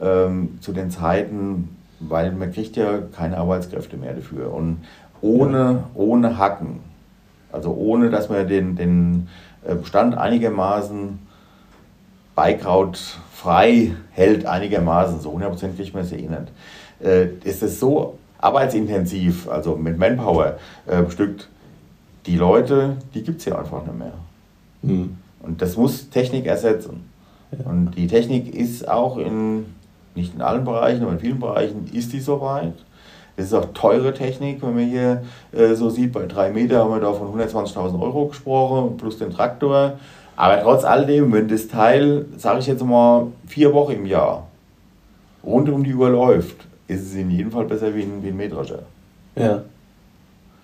ähm, 0.00 0.56
zu 0.62 0.72
den 0.72 0.90
Zeiten, 0.90 1.76
weil 2.00 2.32
man 2.32 2.50
kriegt 2.50 2.76
ja 2.76 3.00
keine 3.14 3.36
Arbeitskräfte 3.36 3.98
mehr 3.98 4.14
dafür. 4.14 4.54
Und 4.54 4.78
ohne, 5.20 5.84
ohne 5.94 6.38
Hacken, 6.38 6.80
also 7.54 7.72
ohne 7.72 8.10
dass 8.10 8.28
man 8.28 8.46
den, 8.48 8.76
den 8.76 9.28
äh, 9.66 9.74
Bestand 9.74 10.18
einigermaßen 10.18 11.20
beikrautfrei 12.34 13.92
hält, 14.10 14.44
einigermaßen, 14.44 15.20
so 15.20 15.32
hundertprozentig 15.32 15.94
man 15.94 16.02
es 16.02 16.12
eh 16.12 16.22
nicht, 16.22 16.52
äh, 17.02 17.28
ist 17.44 17.62
es 17.62 17.78
so 17.78 18.18
arbeitsintensiv, 18.38 19.48
also 19.48 19.76
mit 19.76 19.98
Manpower 19.98 20.58
äh, 20.86 21.02
bestückt, 21.02 21.48
die 22.26 22.36
Leute, 22.36 22.96
die 23.14 23.22
gibt 23.22 23.38
es 23.38 23.44
ja 23.44 23.58
einfach 23.58 23.84
nicht 23.84 23.98
mehr. 23.98 24.12
Mhm. 24.82 25.16
Und 25.40 25.62
das 25.62 25.76
muss 25.76 26.10
Technik 26.10 26.46
ersetzen. 26.46 27.08
Ja. 27.52 27.70
Und 27.70 27.92
die 27.92 28.06
Technik 28.06 28.52
ist 28.54 28.88
auch 28.88 29.18
in, 29.18 29.66
nicht 30.14 30.34
in 30.34 30.42
allen 30.42 30.64
Bereichen, 30.64 31.02
aber 31.02 31.12
in 31.12 31.20
vielen 31.20 31.38
Bereichen 31.38 31.88
ist 31.92 32.12
die 32.12 32.20
soweit. 32.20 32.74
Das 33.36 33.46
ist 33.46 33.54
auch 33.54 33.66
teure 33.74 34.14
Technik, 34.14 34.62
wenn 34.62 34.74
man 34.74 34.84
hier 34.84 35.24
äh, 35.52 35.74
so 35.74 35.90
sieht, 35.90 36.12
bei 36.12 36.26
drei 36.26 36.50
Meter 36.50 36.80
haben 36.80 36.92
wir 36.92 37.00
da 37.00 37.12
von 37.12 37.28
120.000 37.38 38.00
Euro 38.00 38.26
gesprochen, 38.26 38.96
plus 38.96 39.18
den 39.18 39.30
Traktor. 39.30 39.94
Aber 40.36 40.60
trotz 40.62 40.84
alledem, 40.84 41.32
wenn 41.32 41.48
das 41.48 41.68
Teil, 41.68 42.26
sage 42.36 42.60
ich 42.60 42.66
jetzt 42.66 42.84
mal, 42.84 43.28
vier 43.46 43.72
Wochen 43.72 43.92
im 43.92 44.06
Jahr 44.06 44.46
rund 45.44 45.68
um 45.68 45.84
die 45.84 45.94
Uhr 45.94 46.10
läuft, 46.10 46.56
ist 46.88 47.02
es 47.02 47.14
in 47.14 47.30
jedem 47.30 47.50
Fall 47.50 47.64
besser 47.64 47.94
wie 47.94 48.02
ein, 48.02 48.22
wie 48.22 48.28
ein 48.28 48.36
Mähdrescher. 48.36 48.80
Ja. 49.36 49.62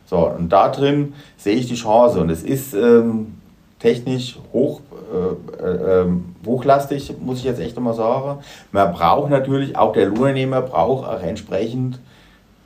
So, 0.06 0.28
und 0.28 0.48
da 0.48 0.68
drin 0.68 1.14
sehe 1.36 1.54
ich 1.54 1.68
die 1.68 1.76
Chance 1.76 2.20
und 2.20 2.30
es 2.30 2.42
ist 2.42 2.74
ähm, 2.74 3.34
technisch 3.78 4.38
hoch, 4.52 4.80
äh, 5.12 5.64
äh, 5.64 6.00
ähm, 6.00 6.34
hochlastig, 6.44 7.14
muss 7.20 7.38
ich 7.38 7.44
jetzt 7.44 7.60
echt 7.60 7.76
nochmal 7.76 7.94
sagen. 7.94 8.40
Man 8.72 8.92
braucht 8.92 9.30
natürlich, 9.30 9.76
auch 9.76 9.92
der 9.92 10.06
Lohnnehmer 10.06 10.62
braucht 10.62 11.08
auch 11.08 11.22
entsprechend 11.22 12.00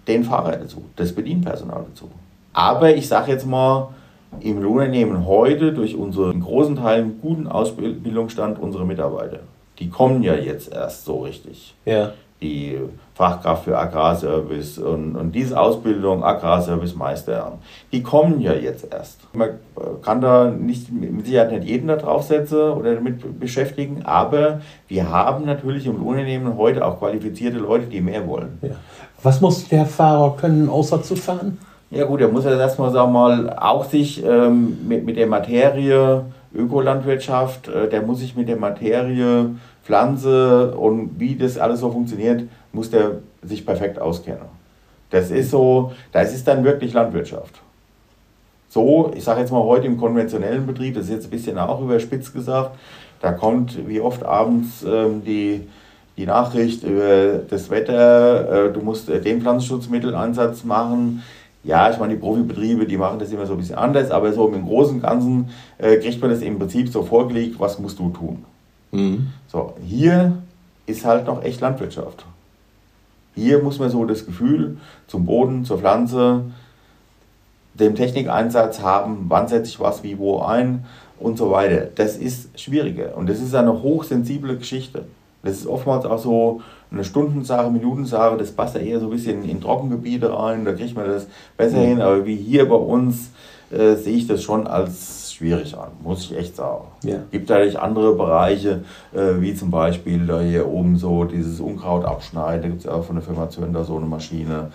den 0.06 0.24
Fahrer 0.24 0.56
dazu, 0.56 0.84
das 0.96 1.12
Bedienpersonal 1.12 1.84
dazu. 1.90 2.10
Aber 2.52 2.94
ich 2.94 3.08
sage 3.08 3.32
jetzt 3.32 3.46
mal, 3.46 3.88
im 4.40 4.62
Lohnunternehmen 4.62 5.26
heute 5.26 5.72
durch 5.72 5.96
unseren 5.96 6.40
großen 6.40 6.76
Teilen 6.76 7.20
guten 7.20 7.46
Ausbildungsstand 7.46 8.58
unsere 8.58 8.84
Mitarbeiter, 8.84 9.40
die 9.78 9.88
kommen 9.88 10.22
ja 10.22 10.34
jetzt 10.34 10.72
erst 10.72 11.04
so 11.04 11.20
richtig. 11.20 11.74
Ja 11.84 12.12
die 12.44 12.78
Fachkraft 13.14 13.64
für 13.64 13.78
Agrarservice 13.78 14.78
und, 14.78 15.14
und 15.16 15.32
diese 15.32 15.58
Ausbildung 15.58 16.24
Agrarservice-Meister, 16.24 17.58
die 17.92 18.02
kommen 18.02 18.40
ja 18.40 18.52
jetzt 18.52 18.92
erst. 18.92 19.20
Man 19.34 19.50
kann 20.02 20.20
da 20.20 20.50
nicht, 20.50 20.92
mit 20.92 21.24
Sicherheit 21.24 21.52
nicht 21.52 21.64
jeden 21.64 21.88
da 21.88 21.96
draufsetzen 21.96 22.72
oder 22.72 22.96
damit 22.96 23.38
beschäftigen, 23.38 24.02
aber 24.04 24.60
wir 24.88 25.10
haben 25.10 25.44
natürlich 25.46 25.86
im 25.86 26.04
Unternehmen 26.04 26.56
heute 26.58 26.84
auch 26.84 26.98
qualifizierte 26.98 27.58
Leute, 27.58 27.86
die 27.86 28.00
mehr 28.00 28.26
wollen. 28.26 28.58
Ja. 28.62 28.70
Was 29.24 29.40
muss 29.40 29.66
der 29.68 29.86
Fahrer 29.86 30.36
können, 30.36 30.68
außer 30.68 31.02
zu 31.02 31.16
fahren? 31.16 31.58
Ja 31.90 32.04
gut, 32.04 32.20
er 32.20 32.28
muss 32.28 32.44
ja 32.44 32.58
erstmal 32.58 32.92
sagen 32.92 33.12
mal 33.12 33.56
auch 33.58 33.84
sich 33.84 34.22
ähm, 34.22 34.86
mit, 34.86 35.06
mit 35.06 35.16
der 35.16 35.26
Materie 35.26 36.26
Ökolandwirtschaft, 36.54 37.68
äh, 37.68 37.88
der 37.88 38.02
muss 38.02 38.18
sich 38.18 38.36
mit 38.36 38.48
der 38.48 38.56
Materie 38.56 39.50
Pflanze 39.82 40.74
und 40.76 41.18
wie 41.18 41.36
das 41.36 41.56
alles 41.56 41.80
so 41.80 41.90
funktioniert, 41.90 42.44
muss 42.72 42.90
der 42.90 43.12
sich 43.42 43.64
perfekt 43.64 43.98
auskennen. 43.98 44.44
Das 45.08 45.30
ist 45.30 45.50
so, 45.50 45.92
das 46.12 46.34
ist 46.34 46.46
dann 46.46 46.62
wirklich 46.62 46.92
Landwirtschaft. 46.92 47.60
So, 48.68 49.10
ich 49.16 49.24
sage 49.24 49.40
jetzt 49.40 49.52
mal 49.52 49.62
heute 49.62 49.86
im 49.86 49.96
konventionellen 49.96 50.66
Betrieb, 50.66 50.96
das 50.96 51.04
ist 51.04 51.10
jetzt 51.10 51.24
ein 51.28 51.30
bisschen 51.30 51.58
auch 51.58 51.80
überspitzt 51.80 52.34
gesagt, 52.34 52.76
da 53.22 53.32
kommt 53.32 53.88
wie 53.88 54.00
oft 54.00 54.22
abends 54.22 54.84
ähm, 54.86 55.22
die, 55.24 55.66
die 56.16 56.26
Nachricht 56.26 56.84
über 56.84 57.40
das 57.48 57.70
Wetter, 57.70 58.68
äh, 58.68 58.72
du 58.72 58.80
musst 58.80 59.08
äh, 59.08 59.20
den 59.20 59.40
Pflanzenschutzmitteleinsatz 59.40 60.64
machen. 60.64 61.22
Ja, 61.64 61.90
ich 61.90 61.98
meine, 61.98 62.14
die 62.14 62.20
Profibetriebe, 62.20 62.86
die 62.86 62.96
machen 62.96 63.18
das 63.18 63.32
immer 63.32 63.46
so 63.46 63.54
ein 63.54 63.58
bisschen 63.58 63.76
anders, 63.76 64.10
aber 64.10 64.32
so 64.32 64.48
im 64.48 64.66
Großen 64.66 64.96
und 64.96 65.02
Ganzen 65.02 65.48
äh, 65.78 65.96
kriegt 65.96 66.20
man 66.20 66.30
das 66.30 66.42
im 66.42 66.58
Prinzip 66.58 66.88
so 66.90 67.02
vorgelegt, 67.02 67.58
was 67.58 67.78
musst 67.78 67.98
du 67.98 68.10
tun. 68.10 68.44
Mhm. 68.92 69.28
So, 69.48 69.74
hier 69.84 70.42
ist 70.86 71.04
halt 71.04 71.26
noch 71.26 71.42
echt 71.42 71.60
Landwirtschaft. 71.60 72.26
Hier 73.34 73.62
muss 73.62 73.78
man 73.78 73.90
so 73.90 74.04
das 74.04 74.26
Gefühl 74.26 74.76
zum 75.08 75.26
Boden, 75.26 75.64
zur 75.64 75.78
Pflanze, 75.78 76.42
dem 77.74 77.96
Technikeinsatz 77.96 78.80
haben, 78.80 79.26
wann 79.28 79.48
setze 79.48 79.70
ich 79.70 79.80
was 79.80 80.04
wie 80.04 80.18
wo 80.18 80.40
ein 80.40 80.84
und 81.18 81.38
so 81.38 81.50
weiter. 81.50 81.88
Das 81.94 82.16
ist 82.16 82.60
schwieriger 82.60 83.16
und 83.16 83.28
das 83.28 83.40
ist 83.40 83.54
eine 83.54 83.82
hochsensible 83.82 84.56
Geschichte. 84.56 85.06
Das 85.44 85.56
ist 85.56 85.66
oftmals 85.66 86.04
auch 86.06 86.18
so 86.18 86.60
eine 86.90 87.04
Stundensache, 87.04 87.70
Minutensache, 87.70 88.36
das 88.36 88.52
passt 88.52 88.76
ja 88.76 88.80
eher 88.80 89.00
so 89.00 89.06
ein 89.06 89.12
bisschen 89.12 89.48
in 89.48 89.60
Trockengebiete 89.60 90.32
rein, 90.32 90.64
da 90.64 90.72
kriegt 90.72 90.96
man 90.96 91.06
das 91.06 91.26
besser 91.56 91.78
mhm. 91.78 91.86
hin, 91.86 92.00
aber 92.00 92.24
wie 92.24 92.36
hier 92.36 92.68
bei 92.68 92.76
uns 92.76 93.30
äh, 93.70 93.94
sehe 93.96 94.16
ich 94.16 94.26
das 94.26 94.42
schon 94.42 94.66
als 94.66 95.32
schwierig 95.32 95.76
an, 95.76 95.88
muss 96.02 96.24
ich 96.24 96.36
echt 96.36 96.56
sagen. 96.56 96.84
Ja. 97.02 97.18
Gibt 97.32 97.48
natürlich 97.48 97.78
andere 97.78 98.14
Bereiche, 98.14 98.84
äh, 99.12 99.40
wie 99.40 99.54
zum 99.54 99.70
Beispiel 99.70 100.26
da 100.26 100.40
hier 100.40 100.68
oben 100.68 100.96
so 100.96 101.24
dieses 101.24 101.60
Unkraut 101.60 102.04
abschneiden, 102.04 102.62
da 102.62 102.68
gibt 102.68 102.80
es 102.80 102.86
ja 102.86 102.92
auch 102.92 103.04
von 103.04 103.16
der 103.16 103.24
Firma 103.24 103.50
Zönder 103.50 103.84
so 103.84 103.96
eine 103.96 104.06
Maschine. 104.06 104.70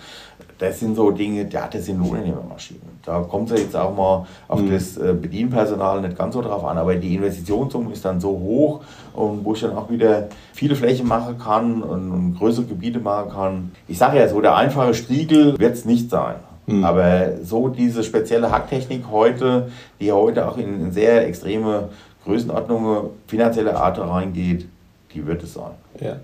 Das 0.59 0.77
sind 0.79 0.95
so 0.95 1.09
Dinge, 1.09 1.47
ja, 1.49 1.67
das 1.71 1.85
sind 1.85 1.99
Lohnnehmermaschinen. 1.99 2.81
Da 3.05 3.21
kommt 3.21 3.49
es 3.49 3.61
jetzt 3.61 3.75
auch 3.77 3.95
mal 3.95 4.27
auf 4.49 4.61
mhm. 4.61 4.71
das 4.71 4.97
äh, 4.97 5.13
Bedienpersonal 5.13 6.01
nicht 6.01 6.17
ganz 6.17 6.33
so 6.33 6.41
drauf 6.41 6.65
an, 6.65 6.77
aber 6.77 6.95
die 6.95 7.15
Investitionssumme 7.15 7.93
ist 7.93 8.03
dann 8.03 8.19
so 8.19 8.31
hoch 8.31 8.81
und 9.13 9.45
wo 9.45 9.53
ich 9.53 9.61
dann 9.61 9.75
auch 9.75 9.89
wieder 9.89 10.27
viele 10.53 10.75
Flächen 10.75 11.07
machen 11.07 11.39
kann 11.39 11.81
und, 11.81 12.35
größere 12.37 12.65
Gebiete 12.65 12.99
machen 12.99 13.31
kann. 13.31 13.71
Ich 13.87 13.97
sage 13.97 14.19
ja 14.19 14.27
so, 14.27 14.41
der 14.41 14.55
einfache 14.55 14.93
Striegel 14.93 15.57
wird 15.57 15.73
es 15.73 15.85
nicht 15.85 16.09
sein. 16.09 16.35
Mhm. 16.67 16.83
Aber 16.83 17.37
so 17.41 17.69
diese 17.69 18.03
spezielle 18.03 18.51
Hacktechnik 18.51 19.05
heute, 19.09 19.69
die 20.01 20.11
heute 20.11 20.47
auch 20.47 20.57
in, 20.57 20.81
in 20.81 20.91
sehr 20.91 21.25
extreme 21.25 21.89
Größenordnungen 22.25 23.11
finanzieller 23.27 23.77
Art 23.81 23.97
reingeht, 23.97 24.67
die 25.13 25.25
wird 25.25 25.41
es 25.41 25.53
sein. 25.53 25.71
Ja. 26.01 26.17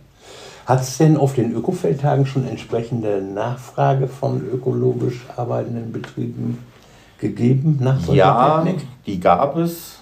Hat 0.66 0.82
es 0.82 0.98
denn 0.98 1.16
auf 1.16 1.34
den 1.34 1.54
Ökofeldtagen 1.54 2.26
schon 2.26 2.48
entsprechende 2.48 3.22
Nachfrage 3.22 4.08
von 4.08 4.42
ökologisch 4.52 5.26
arbeitenden 5.36 5.92
Betrieben 5.92 6.58
gegeben 7.20 7.78
nach 7.82 8.00
solcher 8.00 8.18
ja, 8.18 8.64
Technik? 8.64 8.88
die 9.06 9.20
gab 9.20 9.58
es, 9.58 10.00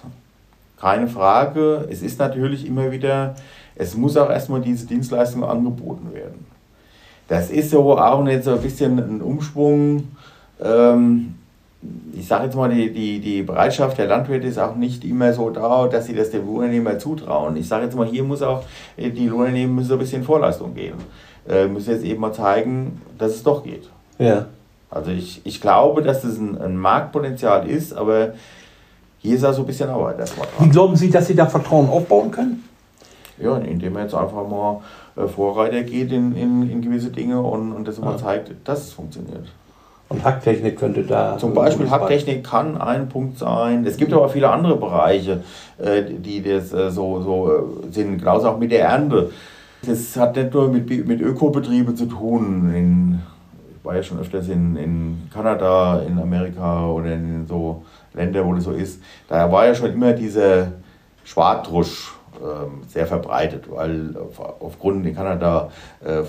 keine 0.80 1.06
Frage. 1.06 1.86
Es 1.90 2.02
ist 2.02 2.18
natürlich 2.18 2.66
immer 2.66 2.90
wieder, 2.90 3.34
es 3.76 3.94
muss 3.94 4.16
auch 4.16 4.30
erstmal 4.30 4.62
diese 4.62 4.86
Dienstleistung 4.86 5.44
angeboten 5.44 6.14
werden. 6.14 6.46
Das 7.28 7.50
ist 7.50 7.70
so 7.70 7.98
auch 7.98 8.22
nicht 8.22 8.44
so 8.44 8.52
ein 8.52 8.60
bisschen 8.60 8.98
ein 8.98 9.20
Umschwung 9.22 10.08
ähm, 10.62 11.34
ich 12.16 12.26
sage 12.26 12.44
jetzt 12.44 12.56
mal, 12.56 12.70
die, 12.70 12.92
die, 12.92 13.20
die 13.20 13.42
Bereitschaft 13.42 13.98
der 13.98 14.06
Landwirte 14.06 14.46
ist 14.46 14.58
auch 14.58 14.76
nicht 14.76 15.04
immer 15.04 15.32
so 15.32 15.50
da, 15.50 15.88
dass 15.88 16.06
sie 16.06 16.14
das 16.14 16.30
dem 16.30 16.46
Lohnunternehmer 16.46 16.98
zutrauen. 16.98 17.56
Ich 17.56 17.68
sage 17.68 17.84
jetzt 17.84 17.96
mal, 17.96 18.06
hier 18.06 18.24
muss 18.24 18.42
auch, 18.42 18.62
äh, 18.96 19.10
die 19.10 19.28
Lohnunternehmer 19.28 19.72
müssen 19.74 19.92
ein 19.92 19.98
bisschen 19.98 20.22
Vorleistung 20.22 20.74
geben. 20.74 20.98
Äh, 21.48 21.66
müssen 21.66 21.90
jetzt 21.90 22.04
eben 22.04 22.20
mal 22.20 22.32
zeigen, 22.32 23.02
dass 23.18 23.32
es 23.32 23.42
doch 23.42 23.62
geht. 23.64 23.88
Ja. 24.18 24.46
Also 24.90 25.10
ich, 25.10 25.40
ich 25.44 25.60
glaube, 25.60 26.02
dass 26.02 26.22
das 26.22 26.38
ein, 26.38 26.56
ein 26.60 26.76
Marktpotenzial 26.76 27.68
ist, 27.68 27.92
aber 27.92 28.34
hier 29.18 29.36
ist 29.36 29.44
auch 29.44 29.52
so 29.52 29.62
ein 29.62 29.66
bisschen 29.66 29.90
Arbeit 29.90 30.18
erstmal 30.18 30.46
dran. 30.46 30.66
Wie 30.66 30.70
glauben 30.70 30.96
Sie, 30.96 31.10
dass 31.10 31.26
Sie 31.26 31.34
da 31.34 31.46
Vertrauen 31.46 31.88
aufbauen 31.88 32.30
können? 32.30 32.64
Ja, 33.38 33.56
indem 33.56 33.96
er 33.96 34.02
jetzt 34.04 34.14
einfach 34.14 34.48
mal 34.48 34.80
äh, 35.16 35.26
Vorreiter 35.26 35.82
geht 35.82 36.12
in, 36.12 36.36
in, 36.36 36.70
in 36.70 36.80
gewisse 36.80 37.10
Dinge 37.10 37.40
und, 37.40 37.72
und 37.72 37.88
das 37.88 37.98
immer 37.98 38.12
ja. 38.12 38.18
zeigt, 38.18 38.52
dass 38.64 38.82
es 38.82 38.92
funktioniert. 38.92 39.48
Und 40.14 40.24
Hacktechnik 40.24 40.78
könnte 40.78 41.02
da. 41.02 41.36
Zum 41.38 41.54
Beispiel 41.54 41.90
Hacktechnik 41.90 42.44
kann 42.44 42.80
ein 42.80 43.08
Punkt 43.08 43.36
sein. 43.38 43.84
Es 43.84 43.96
gibt 43.96 44.12
aber 44.12 44.28
viele 44.28 44.48
andere 44.48 44.76
Bereiche, 44.76 45.42
äh, 45.78 46.04
die 46.04 46.40
das 46.40 46.72
äh, 46.72 46.92
so, 46.92 47.20
so 47.20 47.50
äh, 47.50 47.92
sind, 47.92 48.18
genauso 48.18 48.48
auch 48.48 48.58
mit 48.58 48.70
der 48.70 48.84
Ernte. 48.84 49.32
Das 49.84 50.16
hat 50.16 50.36
nicht 50.36 50.54
nur 50.54 50.68
mit, 50.68 50.88
mit 50.88 51.20
Ökobetrieben 51.20 51.96
zu 51.96 52.06
tun. 52.06 52.72
In, 52.72 53.22
ich 53.76 53.84
war 53.84 53.96
ja 53.96 54.04
schon 54.04 54.20
öfters 54.20 54.48
in, 54.48 54.76
in 54.76 55.28
Kanada, 55.32 56.00
in 56.06 56.16
Amerika 56.16 56.86
oder 56.86 57.12
in 57.12 57.44
so 57.48 57.82
Ländern, 58.14 58.46
wo 58.46 58.54
das 58.54 58.64
so 58.64 58.70
ist. 58.70 59.02
Da 59.28 59.50
war 59.50 59.66
ja 59.66 59.74
schon 59.74 59.92
immer 59.92 60.12
dieser 60.12 60.68
Schwartrusch 61.24 62.14
ähm, 62.40 62.82
sehr 62.86 63.08
verbreitet, 63.08 63.64
weil 63.68 64.14
aufgrund 64.60 65.04
in 65.06 65.16
Kanada 65.16 65.70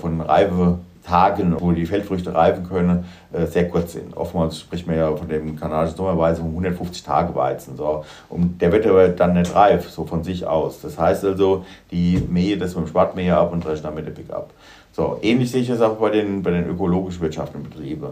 von 0.00 0.20
Reife 0.20 0.78
Tagen, 1.06 1.54
wo 1.58 1.72
die 1.72 1.86
Feldfrüchte 1.86 2.34
reifen 2.34 2.68
können, 2.68 3.04
äh, 3.32 3.46
sehr 3.46 3.68
kurz 3.68 3.92
sind. 3.92 4.16
Oftmals 4.16 4.60
spricht 4.60 4.86
man 4.86 4.96
ja 4.96 5.14
von 5.14 5.28
dem 5.28 5.58
kanadischen 5.58 5.96
Sommerweizen 5.96 6.42
um 6.44 6.50
150 6.50 7.02
Tage 7.02 7.34
Weizen. 7.34 7.76
So. 7.76 8.04
Und 8.28 8.60
der 8.60 8.72
wird 8.72 8.86
aber 8.86 9.08
dann 9.08 9.34
nicht 9.34 9.54
reif, 9.54 9.88
so 9.88 10.04
von 10.04 10.24
sich 10.24 10.46
aus. 10.46 10.80
Das 10.80 10.98
heißt 10.98 11.24
also, 11.24 11.64
die 11.90 12.22
mähe 12.28 12.58
das 12.58 12.74
mit 12.74 12.86
dem 12.86 12.90
Schwartmäher 12.90 13.38
ab 13.38 13.52
und 13.52 13.64
dreschen 13.64 13.84
dann 13.84 13.94
mit 13.94 14.06
dem 14.06 14.14
Pickup. 14.14 14.50
So, 14.92 15.18
ähnlich 15.22 15.50
sehe 15.50 15.62
ich 15.62 15.68
das 15.68 15.80
auch 15.80 15.96
bei 15.96 16.10
den, 16.10 16.42
bei 16.42 16.50
den 16.50 16.68
ökologisch 16.68 17.20
wirtschaftenden 17.20 17.70
Betrieben. 17.70 18.08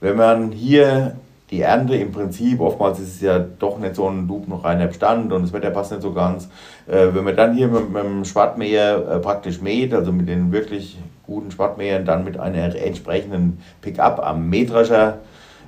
Wenn 0.00 0.16
man 0.16 0.52
hier 0.52 1.16
die 1.50 1.60
Ernte 1.60 1.94
im 1.96 2.10
Prinzip, 2.10 2.60
oftmals 2.60 2.98
ist 2.98 3.14
es 3.14 3.20
ja 3.20 3.38
doch 3.38 3.78
nicht 3.78 3.94
so 3.94 4.08
ein 4.08 4.26
lupenreiner 4.26 4.88
Bestand 4.88 5.32
und 5.32 5.42
das 5.42 5.52
Wetter 5.52 5.70
passt 5.70 5.92
nicht 5.92 6.02
so 6.02 6.12
ganz. 6.12 6.48
Äh, 6.88 7.08
wenn 7.12 7.24
man 7.24 7.36
dann 7.36 7.54
hier 7.54 7.68
mit, 7.68 7.92
mit 7.92 8.02
dem 8.02 8.24
Schwartmäher 8.24 8.96
äh, 9.08 9.18
praktisch 9.20 9.60
mäht, 9.60 9.94
also 9.94 10.12
mit 10.12 10.28
den 10.28 10.50
wirklich 10.50 10.98
guten 11.26 11.50
Schwartmähern, 11.50 12.04
dann 12.04 12.24
mit 12.24 12.38
einer 12.38 12.74
entsprechenden 12.74 13.58
Pickup 13.80 14.20
am 14.24 14.48
Mähdrescher 14.48 15.18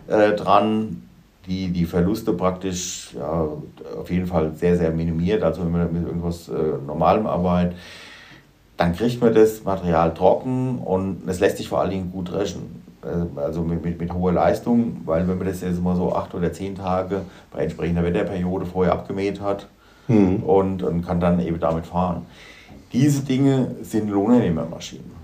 äh, 0.08 0.32
dran, 0.32 1.02
die 1.46 1.68
die 1.68 1.86
Verluste 1.86 2.32
praktisch 2.32 3.14
ja, 3.18 3.48
auf 3.98 4.10
jeden 4.10 4.26
Fall 4.26 4.52
sehr, 4.54 4.76
sehr 4.76 4.90
minimiert, 4.90 5.42
also 5.42 5.62
wenn 5.64 5.72
man 5.72 5.92
mit 5.92 6.06
irgendwas 6.06 6.48
äh, 6.48 6.52
Normalem 6.86 7.26
arbeitet, 7.26 7.76
dann 8.76 8.94
kriegt 8.94 9.20
man 9.20 9.34
das 9.34 9.64
Material 9.64 10.14
trocken 10.14 10.78
und 10.78 11.28
es 11.28 11.40
lässt 11.40 11.56
sich 11.56 11.68
vor 11.68 11.80
allen 11.80 11.90
Dingen 11.90 12.12
gut 12.12 12.30
dreschen. 12.30 12.82
Äh, 13.02 13.40
also 13.40 13.62
mit, 13.62 13.84
mit, 13.84 14.00
mit 14.00 14.12
hoher 14.12 14.32
Leistung, 14.32 15.02
weil 15.04 15.26
wenn 15.28 15.38
man 15.38 15.46
das 15.46 15.60
jetzt 15.60 15.82
mal 15.82 15.96
so 15.96 16.14
acht 16.14 16.34
oder 16.34 16.52
zehn 16.52 16.74
Tage 16.74 17.22
bei 17.52 17.62
entsprechender 17.62 18.02
Wetterperiode 18.02 18.66
vorher 18.66 18.92
abgemäht 18.92 19.40
hat 19.40 19.68
mhm. 20.06 20.42
und, 20.42 20.82
und 20.82 21.04
kann 21.06 21.20
dann 21.20 21.40
eben 21.40 21.60
damit 21.60 21.86
fahren. 21.86 22.26
Diese 22.92 23.22
Dinge 23.22 23.76
sind 23.82 24.08
Lohnnehmermaschinen. 24.08 25.17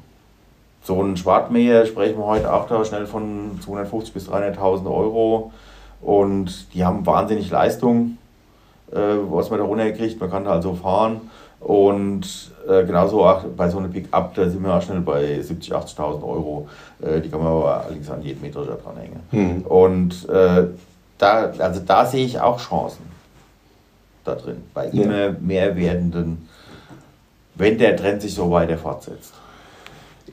So 0.84 1.02
ein 1.02 1.16
Schwartmäher 1.16 1.86
sprechen 1.86 2.18
wir 2.18 2.26
heute 2.26 2.52
auch 2.52 2.68
da 2.68 2.84
schnell 2.84 3.06
von 3.06 3.58
250.000 3.66 4.12
bis 4.12 4.28
300.000 4.28 4.84
Euro 4.86 5.50
und 6.02 6.74
die 6.74 6.84
haben 6.84 7.06
wahnsinnig 7.06 7.50
Leistung, 7.50 8.18
äh, 8.92 8.98
was 9.30 9.48
man 9.48 9.60
da 9.60 9.64
runterkriegt. 9.64 10.20
Man 10.20 10.30
kann 10.30 10.44
da 10.44 10.50
also 10.50 10.74
fahren 10.74 11.22
und 11.58 12.52
äh, 12.68 12.84
genauso 12.84 13.24
auch 13.24 13.44
bei 13.56 13.70
so 13.70 13.78
einem 13.78 13.90
Pick-up, 13.90 14.34
da 14.34 14.46
sind 14.46 14.62
wir 14.62 14.74
auch 14.74 14.82
schnell 14.82 15.00
bei 15.00 15.40
70.000, 15.40 15.72
80.000 15.72 16.22
Euro. 16.22 16.68
Äh, 17.00 17.22
die 17.22 17.30
kann 17.30 17.42
man 17.42 17.48
aber 17.48 17.84
allerdings 17.84 18.10
an 18.10 18.22
jeden 18.22 18.42
Meter 18.42 18.62
dranhängen. 18.66 19.20
Mhm. 19.30 19.62
Und 19.62 20.28
äh, 20.28 20.66
da, 21.16 21.52
also 21.58 21.80
da 21.80 22.04
sehe 22.04 22.26
ich 22.26 22.38
auch 22.38 22.60
Chancen 22.60 23.06
da 24.22 24.34
drin, 24.34 24.62
bei 24.74 24.88
ja. 24.88 25.02
immer 25.02 25.30
mehr 25.40 25.74
werdenden, 25.76 26.46
wenn 27.54 27.78
der 27.78 27.96
Trend 27.96 28.20
sich 28.20 28.34
so 28.34 28.50
weiter 28.50 28.76
fortsetzt. 28.76 29.32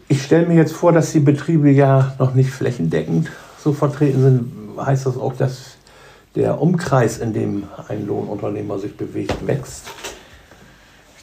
Ich 0.07 0.23
stelle 0.23 0.45
mir 0.45 0.55
jetzt 0.55 0.73
vor, 0.73 0.91
dass 0.91 1.11
die 1.11 1.19
Betriebe 1.19 1.69
ja 1.69 2.13
noch 2.19 2.33
nicht 2.33 2.49
flächendeckend 2.49 3.29
so 3.63 3.73
vertreten 3.73 4.21
sind. 4.21 4.51
Heißt 4.77 5.05
das 5.05 5.17
auch, 5.17 5.35
dass 5.35 5.77
der 6.35 6.61
Umkreis, 6.61 7.17
in 7.17 7.33
dem 7.33 7.63
ein 7.87 8.07
Lohnunternehmer 8.07 8.79
sich 8.79 8.95
bewegt, 8.95 9.45
wächst? 9.45 9.87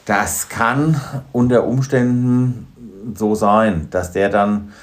Das 0.05 0.49
kann 0.49 0.99
unter 1.31 1.65
Umständen 1.65 2.67
so 3.15 3.35
sein, 3.35 3.87
dass 3.91 4.11
der 4.11 4.29
dann 4.29 4.73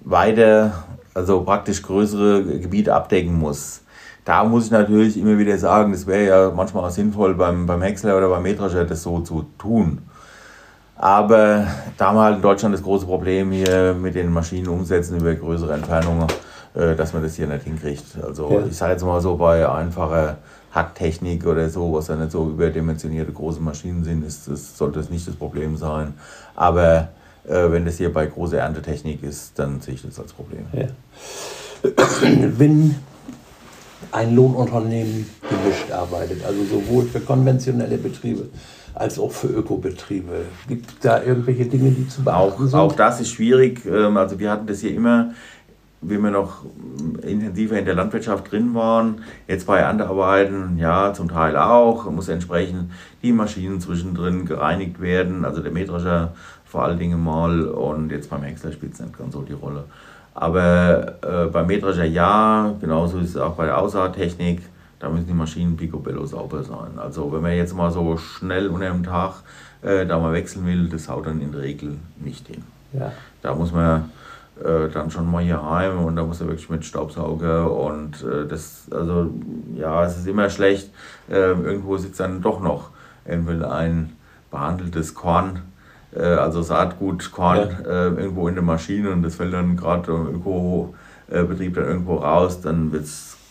weiter, 0.00 0.84
also 1.14 1.42
praktisch 1.42 1.82
größere 1.82 2.44
Gebiete 2.44 2.94
abdecken 2.94 3.38
muss. 3.38 3.82
Da 4.24 4.44
muss 4.44 4.66
ich 4.66 4.70
natürlich 4.70 5.16
immer 5.16 5.38
wieder 5.38 5.56
sagen, 5.56 5.92
das 5.92 6.06
wäre 6.06 6.26
ja 6.26 6.52
manchmal 6.54 6.84
auch 6.84 6.90
sinnvoll 6.90 7.34
beim, 7.34 7.64
beim 7.64 7.80
Häcksler 7.80 8.16
oder 8.16 8.28
beim 8.28 8.42
Mähdrescher 8.42 8.84
das 8.84 9.02
so 9.02 9.20
zu 9.20 9.46
tun. 9.58 10.02
Aber 10.98 11.68
da 11.96 12.08
haben 12.08 12.16
wir 12.16 12.22
halt 12.22 12.36
in 12.36 12.42
Deutschland 12.42 12.74
das 12.74 12.82
große 12.82 13.06
Problem 13.06 13.52
hier 13.52 13.94
mit 13.94 14.16
den 14.16 14.32
Maschinen 14.32 14.66
umsetzen 14.66 15.16
über 15.16 15.32
größere 15.32 15.74
Entfernungen, 15.74 16.26
äh, 16.74 16.96
dass 16.96 17.12
man 17.12 17.22
das 17.22 17.36
hier 17.36 17.46
nicht 17.46 17.62
hinkriegt. 17.62 18.04
Also 18.20 18.50
ja. 18.50 18.66
ich 18.66 18.76
sage 18.76 18.92
jetzt 18.92 19.04
mal 19.04 19.20
so 19.20 19.36
bei 19.36 19.68
einfacher 19.68 20.38
Hacktechnik 20.72 21.46
oder 21.46 21.70
so, 21.70 21.92
was 21.92 22.08
ja 22.08 22.16
nicht 22.16 22.32
so 22.32 22.48
überdimensionierte 22.48 23.32
große 23.32 23.60
Maschinen 23.60 24.02
sind, 24.02 24.26
ist, 24.26 24.48
das, 24.48 24.76
sollte 24.76 24.98
das 24.98 25.08
nicht 25.08 25.26
das 25.26 25.36
Problem 25.36 25.76
sein. 25.76 26.14
Aber 26.56 27.08
äh, 27.46 27.70
wenn 27.70 27.84
das 27.84 27.98
hier 27.98 28.12
bei 28.12 28.26
großer 28.26 28.58
Erntetechnik 28.58 29.22
ist, 29.22 29.56
dann 29.56 29.80
sehe 29.80 29.94
ich 29.94 30.02
das 30.02 30.18
als 30.18 30.32
Problem. 30.32 30.66
Ja. 30.72 30.86
Wenn 32.58 32.96
ein 34.10 34.34
Lohnunternehmen 34.34 35.30
gemischt 35.48 35.92
arbeitet, 35.92 36.44
also 36.44 36.64
sowohl 36.64 37.04
für 37.04 37.20
konventionelle 37.20 37.98
Betriebe 37.98 38.46
als 38.98 39.18
auch 39.18 39.30
für 39.30 39.48
Ökobetriebe. 39.48 40.46
Gibt 40.66 40.90
es 40.90 40.98
da 41.00 41.22
irgendwelche 41.22 41.66
Dinge, 41.66 41.90
die 41.90 42.08
zu 42.08 42.24
beachten 42.24 42.52
auch, 42.52 42.58
sind? 42.58 42.74
Auch 42.74 42.92
das 42.92 43.20
ist 43.20 43.30
schwierig. 43.30 43.84
Ähm, 43.86 44.16
also 44.16 44.38
wir 44.38 44.50
hatten 44.50 44.66
das 44.66 44.80
hier 44.80 44.94
immer 44.94 45.30
wie 46.00 46.18
wir 46.18 46.30
noch 46.30 46.64
intensiver 47.22 47.76
in 47.76 47.84
der 47.84 47.94
Landwirtschaft 47.94 48.52
drin 48.52 48.74
waren, 48.74 49.22
jetzt 49.48 49.66
bei 49.66 49.78
Erntearbeiten, 49.78 50.78
ja, 50.78 51.12
zum 51.12 51.28
Teil 51.28 51.56
auch, 51.56 52.08
muss 52.10 52.28
entsprechend 52.28 52.92
die 53.22 53.32
Maschinen 53.32 53.80
zwischendrin 53.80 54.44
gereinigt 54.44 55.00
werden, 55.00 55.44
also 55.44 55.60
der 55.60 55.72
Mähdrescher 55.72 56.34
vor 56.64 56.84
allen 56.84 56.98
Dingen 56.98 57.22
mal 57.22 57.66
und 57.66 58.12
jetzt 58.12 58.30
beim 58.30 58.42
Häcksler 58.42 58.72
spielt 58.72 58.94
es 58.94 59.00
nicht 59.00 59.18
ganz 59.18 59.34
so 59.34 59.42
die 59.42 59.54
Rolle. 59.54 59.84
Aber 60.34 61.14
äh, 61.22 61.46
beim 61.50 61.66
Mähdrescher 61.66 62.04
ja, 62.04 62.74
genauso 62.80 63.18
ist 63.18 63.30
es 63.30 63.36
auch 63.36 63.54
bei 63.54 63.66
der 63.66 63.78
Aussaattechnik, 63.78 64.62
da 64.98 65.08
müssen 65.08 65.26
die 65.26 65.34
Maschinen 65.34 65.76
picobello 65.76 66.26
sauber 66.26 66.62
sein. 66.62 66.98
Also 66.98 67.32
wenn 67.32 67.42
man 67.42 67.52
jetzt 67.52 67.74
mal 67.74 67.90
so 67.90 68.16
schnell 68.16 68.68
unter 68.68 68.90
dem 68.90 69.04
Tag 69.04 69.42
äh, 69.82 70.06
da 70.06 70.18
mal 70.18 70.32
wechseln 70.32 70.66
will, 70.66 70.88
das 70.88 71.08
haut 71.08 71.26
dann 71.26 71.40
in 71.40 71.52
der 71.52 71.62
Regel 71.62 71.96
nicht 72.16 72.48
hin. 72.48 72.64
Ja. 72.92 73.12
Da 73.42 73.54
muss 73.54 73.72
man 73.72 74.10
äh, 74.62 74.88
dann 74.92 75.10
schon 75.10 75.30
mal 75.30 75.42
hier 75.42 75.62
heim 75.62 76.04
und 76.04 76.16
da 76.16 76.24
muss 76.24 76.40
er 76.40 76.48
wirklich 76.48 76.68
mit 76.68 76.84
Staubsauger 76.84 77.70
und 77.70 78.24
äh, 78.24 78.46
das, 78.46 78.86
also 78.90 79.30
ja, 79.76 80.04
es 80.04 80.18
ist 80.18 80.26
immer 80.26 80.50
schlecht. 80.50 80.90
Äh, 81.30 81.52
irgendwo 81.52 81.96
sitzt 81.96 82.18
dann 82.18 82.42
doch 82.42 82.60
noch 82.60 82.90
entweder 83.24 83.72
ein 83.72 84.16
behandeltes 84.50 85.14
Korn, 85.14 85.60
äh, 86.12 86.22
also 86.22 86.62
Saatgut, 86.62 87.30
Korn 87.30 87.68
ja. 87.84 88.06
Äh, 88.08 88.08
irgendwo 88.14 88.48
in 88.48 88.54
der 88.54 88.64
Maschine 88.64 89.10
und 89.10 89.22
das 89.22 89.36
fällt 89.36 89.52
dann 89.52 89.76
gerade 89.76 90.10
im 90.10 90.36
Ökobetrieb 90.36 91.74
dann 91.74 91.84
irgendwo 91.84 92.16
raus, 92.16 92.60
dann 92.60 92.90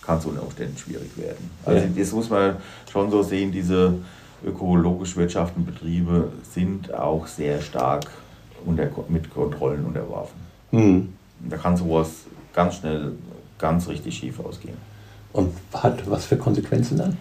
kann 0.07 0.19
es 0.19 0.25
unter 0.25 0.41
Umständen 0.41 0.77
schwierig 0.77 1.15
werden. 1.17 1.51
Also 1.65 1.85
ja. 1.85 1.91
das 1.95 2.11
muss 2.13 2.29
man 2.29 2.55
schon 2.89 3.11
so 3.11 3.21
sehen, 3.21 3.51
diese 3.51 3.93
ökologisch 4.43 5.17
wirtschaftenden 5.17 5.71
Betriebe 5.71 6.29
sind 6.49 6.93
auch 6.93 7.27
sehr 7.27 7.61
stark 7.61 8.05
unter, 8.65 8.87
mit 9.09 9.31
Kontrollen 9.33 9.85
unterworfen. 9.85 10.39
Mhm. 10.71 11.13
Da 11.49 11.57
kann 11.57 11.75
sowas 11.75 12.09
ganz 12.53 12.75
schnell 12.75 13.11
ganz 13.59 13.87
richtig 13.89 14.17
schief 14.17 14.39
ausgehen. 14.39 14.77
Und 15.33 15.53
hat 15.73 16.09
was 16.09 16.25
für 16.25 16.37
Konsequenzen 16.37 16.97
dann? 16.97 17.17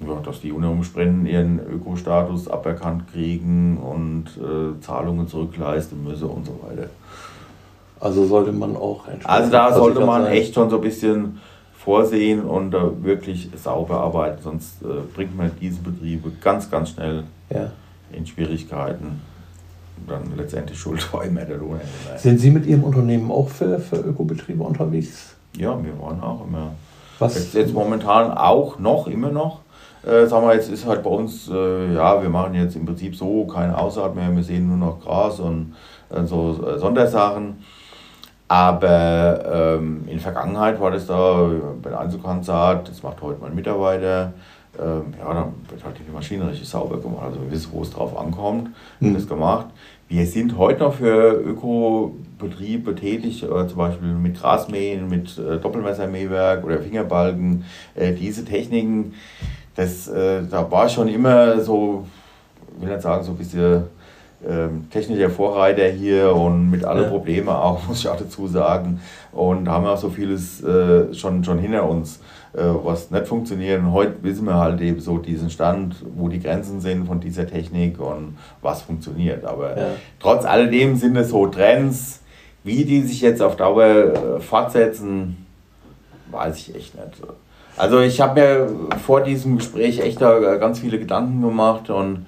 Ja, 0.00 0.14
dass 0.24 0.40
die 0.40 0.52
unter 0.52 0.70
Umständen 0.70 1.26
ihren 1.26 1.58
Ökostatus 1.58 2.48
aberkannt 2.48 3.10
kriegen 3.12 3.78
und 3.78 4.26
äh, 4.38 4.80
Zahlungen 4.80 5.26
zurückleisten 5.26 6.04
müssen 6.04 6.28
und 6.28 6.46
so 6.46 6.60
weiter. 6.66 6.88
Also 7.98 8.26
sollte 8.26 8.52
man 8.52 8.76
auch 8.76 9.04
Also 9.24 9.50
da 9.50 9.74
sollte 9.74 10.00
man 10.00 10.22
sein. 10.22 10.32
echt 10.32 10.54
schon 10.54 10.70
so 10.70 10.76
ein 10.76 10.82
bisschen 10.82 11.38
vorsehen 11.84 12.42
und 12.42 12.72
da 12.72 12.92
wirklich 13.02 13.50
sauber 13.56 14.00
arbeiten, 14.00 14.42
sonst 14.42 14.82
äh, 14.82 14.86
bringt 15.14 15.36
man 15.36 15.50
diese 15.60 15.80
Betriebe 15.80 16.30
ganz, 16.40 16.70
ganz 16.70 16.90
schnell 16.90 17.24
ja. 17.50 17.70
in 18.12 18.26
Schwierigkeiten 18.26 19.20
dann 20.06 20.32
letztendlich 20.36 20.78
schuld 20.78 21.12
war 21.12 21.24
immer 21.24 21.42
der 21.42 21.58
Lohn. 21.58 21.80
Sind 22.16 22.38
Sie 22.38 22.50
mit 22.50 22.66
Ihrem 22.66 22.84
Unternehmen 22.84 23.30
auch 23.30 23.48
für, 23.48 23.78
für 23.78 23.96
Ökobetriebe 23.96 24.62
unterwegs? 24.62 25.34
Ja, 25.56 25.78
wir 25.82 25.98
waren 26.00 26.22
auch 26.22 26.46
immer. 26.46 26.72
Was? 27.18 27.34
Jetzt, 27.34 27.54
jetzt 27.54 27.74
momentan 27.74 28.32
auch 28.32 28.78
noch, 28.78 29.06
immer 29.06 29.30
noch. 29.30 29.60
Äh, 30.02 30.26
sagen 30.26 30.46
wir, 30.46 30.54
jetzt 30.54 30.70
ist 30.70 30.86
halt 30.86 31.02
bei 31.02 31.10
uns, 31.10 31.50
äh, 31.50 31.94
ja, 31.94 32.22
wir 32.22 32.30
machen 32.30 32.54
jetzt 32.54 32.74
im 32.76 32.86
Prinzip 32.86 33.14
so 33.14 33.46
keine 33.46 33.76
Aussaat 33.76 34.14
mehr, 34.14 34.34
wir 34.34 34.42
sehen 34.42 34.68
nur 34.68 34.78
noch 34.78 35.00
Gras 35.00 35.38
und 35.38 35.74
äh, 36.08 36.24
so 36.24 36.58
äh, 36.66 36.78
Sondersachen. 36.78 37.62
Aber 38.50 39.78
ähm, 39.78 40.02
in 40.06 40.14
der 40.14 40.20
Vergangenheit 40.22 40.80
war 40.80 40.90
das 40.90 41.06
da 41.06 41.48
bei 41.80 41.90
der 41.90 42.00
Einzelkantsaat, 42.00 42.88
das 42.88 43.00
macht 43.00 43.22
heute 43.22 43.40
mein 43.40 43.54
Mitarbeiter. 43.54 44.32
Ähm, 44.76 45.14
ja, 45.20 45.32
dann 45.32 45.52
wird 45.68 45.84
halt 45.84 45.94
die 46.04 46.10
Maschine 46.10 46.48
richtig 46.48 46.68
sauber 46.68 46.98
gemacht. 46.98 47.26
Also 47.26 47.42
wir 47.42 47.52
wissen, 47.52 47.70
wo 47.72 47.82
es 47.82 47.92
drauf 47.92 48.18
ankommt, 48.18 48.70
mhm. 48.98 49.14
das 49.14 49.28
gemacht. 49.28 49.66
Wir 50.08 50.26
sind 50.26 50.58
heute 50.58 50.80
noch 50.80 50.94
für 50.94 51.40
Ökobetriebe 51.40 52.96
tätig, 52.96 53.44
äh, 53.44 53.68
zum 53.68 53.76
Beispiel 53.76 54.08
mit 54.14 54.40
Grasmähen, 54.40 55.08
mit 55.08 55.38
äh, 55.38 55.58
Doppelmessermähwerk 55.58 56.64
oder 56.64 56.80
Fingerbalken. 56.80 57.64
Äh, 57.94 58.14
diese 58.14 58.44
Techniken, 58.44 59.14
das, 59.76 60.08
äh, 60.08 60.42
da 60.50 60.68
war 60.68 60.88
schon 60.88 61.06
immer 61.06 61.60
so, 61.60 62.04
ich 62.74 62.82
will 62.82 62.92
nicht 62.92 63.02
sagen, 63.02 63.22
so 63.22 63.30
ein 63.30 63.38
bisschen 63.38 63.84
ähm, 64.48 64.88
technischer 64.90 65.30
Vorreiter 65.30 65.88
hier 65.88 66.34
und 66.34 66.70
mit 66.70 66.84
allen 66.84 67.04
ja. 67.04 67.08
Problemen 67.08 67.48
auch, 67.48 67.80
muss 67.88 68.00
ich 68.00 68.08
auch 68.08 68.16
dazu 68.16 68.46
sagen. 68.46 69.00
Und 69.32 69.68
haben 69.68 69.86
auch 69.86 69.98
so 69.98 70.10
vieles 70.10 70.62
äh, 70.62 71.12
schon, 71.14 71.44
schon 71.44 71.58
hinter 71.58 71.88
uns. 71.88 72.20
Äh, 72.52 72.64
was 72.82 73.12
nicht 73.12 73.28
funktioniert. 73.28 73.80
Und 73.80 73.92
heute 73.92 74.14
wissen 74.22 74.44
wir 74.44 74.56
halt 74.56 74.80
eben 74.80 74.98
so 74.98 75.18
diesen 75.18 75.50
Stand, 75.50 75.94
wo 76.16 76.28
die 76.28 76.40
Grenzen 76.40 76.80
sind 76.80 77.06
von 77.06 77.20
dieser 77.20 77.46
Technik 77.46 78.00
und 78.00 78.38
was 78.60 78.82
funktioniert. 78.82 79.44
Aber 79.44 79.78
ja. 79.78 79.86
trotz 80.18 80.44
alledem 80.44 80.96
sind 80.96 81.16
es 81.16 81.28
so 81.28 81.46
Trends, 81.46 82.20
Wie 82.64 82.84
die 82.84 83.02
sich 83.02 83.20
jetzt 83.20 83.40
auf 83.40 83.54
Dauer 83.54 83.84
äh, 83.84 84.40
fortsetzen, 84.40 85.46
weiß 86.32 86.56
ich 86.56 86.74
echt 86.74 86.94
nicht. 86.96 87.22
Also 87.76 88.00
ich 88.00 88.20
habe 88.20 88.40
mir 88.40 88.68
vor 88.98 89.20
diesem 89.20 89.56
Gespräch 89.56 90.00
echt 90.00 90.20
da 90.20 90.56
ganz 90.56 90.80
viele 90.80 90.98
Gedanken 90.98 91.40
gemacht 91.40 91.88
und 91.88 92.26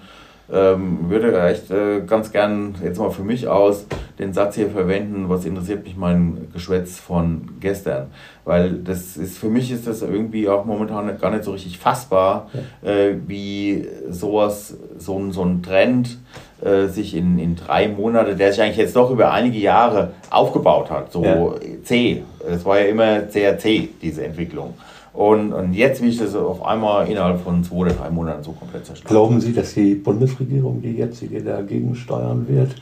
ähm, 0.53 1.09
würde 1.09 1.41
echt 1.43 1.71
äh, 1.71 2.03
ganz 2.07 2.31
gern 2.31 2.75
jetzt 2.85 2.99
mal 2.99 3.11
für 3.11 3.23
mich 3.23 3.49
aus 3.49 3.87
den 4.19 4.35
Satz 4.35 4.57
hier 4.57 4.69
verwenden, 4.69 5.29
was 5.29 5.45
interessiert 5.47 5.85
mich 5.85 5.97
mein 5.97 6.49
Geschwätz 6.53 6.99
von 6.99 7.53
gestern. 7.61 8.09
Weil 8.45 8.75
das 8.75 9.17
ist 9.17 9.38
für 9.38 9.49
mich 9.49 9.71
ist 9.71 9.87
das 9.87 10.03
irgendwie 10.03 10.49
auch 10.49 10.65
momentan 10.65 11.19
gar 11.19 11.31
nicht 11.31 11.45
so 11.45 11.53
richtig 11.53 11.79
fassbar, 11.79 12.51
äh, 12.83 13.15
wie 13.27 13.88
sowas, 14.11 14.77
so, 14.99 15.19
ein, 15.19 15.33
so 15.33 15.43
ein 15.43 15.62
Trend 15.62 16.19
äh, 16.62 16.87
sich 16.87 17.17
in, 17.17 17.38
in 17.38 17.57
drei 17.57 17.88
Monate, 17.88 18.37
der 18.37 18.53
sich 18.53 18.61
eigentlich 18.61 18.77
jetzt 18.77 18.95
doch 18.95 19.11
über 19.11 19.33
einige 19.33 19.59
Jahre 19.59 20.12
aufgebaut 20.31 20.91
hat, 20.91 21.12
so 21.12 21.25
ja. 21.25 21.55
C. 21.83 22.23
Es 22.47 22.65
war 22.65 22.79
ja 22.79 22.87
immer 22.87 23.29
sehr 23.29 23.59
C, 23.59 23.88
diese 24.03 24.25
Entwicklung. 24.25 24.75
Und, 25.14 25.53
und 25.53 25.75
jetzt 25.75 26.01
will 26.01 26.09
ich 26.09 26.18
das 26.18 26.35
auf 26.35 26.64
einmal 26.64 27.07
innerhalb 27.07 27.42
von 27.42 27.62
zwei 27.62 27.77
oder 27.77 27.92
drei 27.92 28.11
Monaten 28.11 28.42
so 28.42 28.53
komplett 28.53 28.87
zerstören. 28.87 29.09
Glauben 29.09 29.40
Sie, 29.40 29.53
dass 29.53 29.75
die 29.75 29.94
Bundesregierung, 29.94 30.81
die 30.81 30.92
jetzige, 30.92 31.42
dagegen 31.42 31.94
steuern 31.94 32.48
wird? 32.48 32.75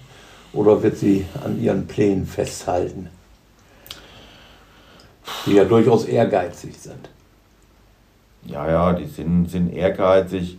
Oder 0.53 0.83
wird 0.83 0.97
sie 0.97 1.27
an 1.45 1.61
ihren 1.61 1.87
Plänen 1.87 2.27
festhalten? 2.27 3.09
Die 5.47 5.55
ja 5.55 5.65
durchaus 5.65 6.05
ehrgeizig 6.05 6.77
sind. 6.77 7.09
Ja, 8.47 8.69
ja, 8.69 8.93
die 8.93 9.07
sind, 9.07 9.49
sind 9.51 9.73
ehrgeizig. 9.73 10.59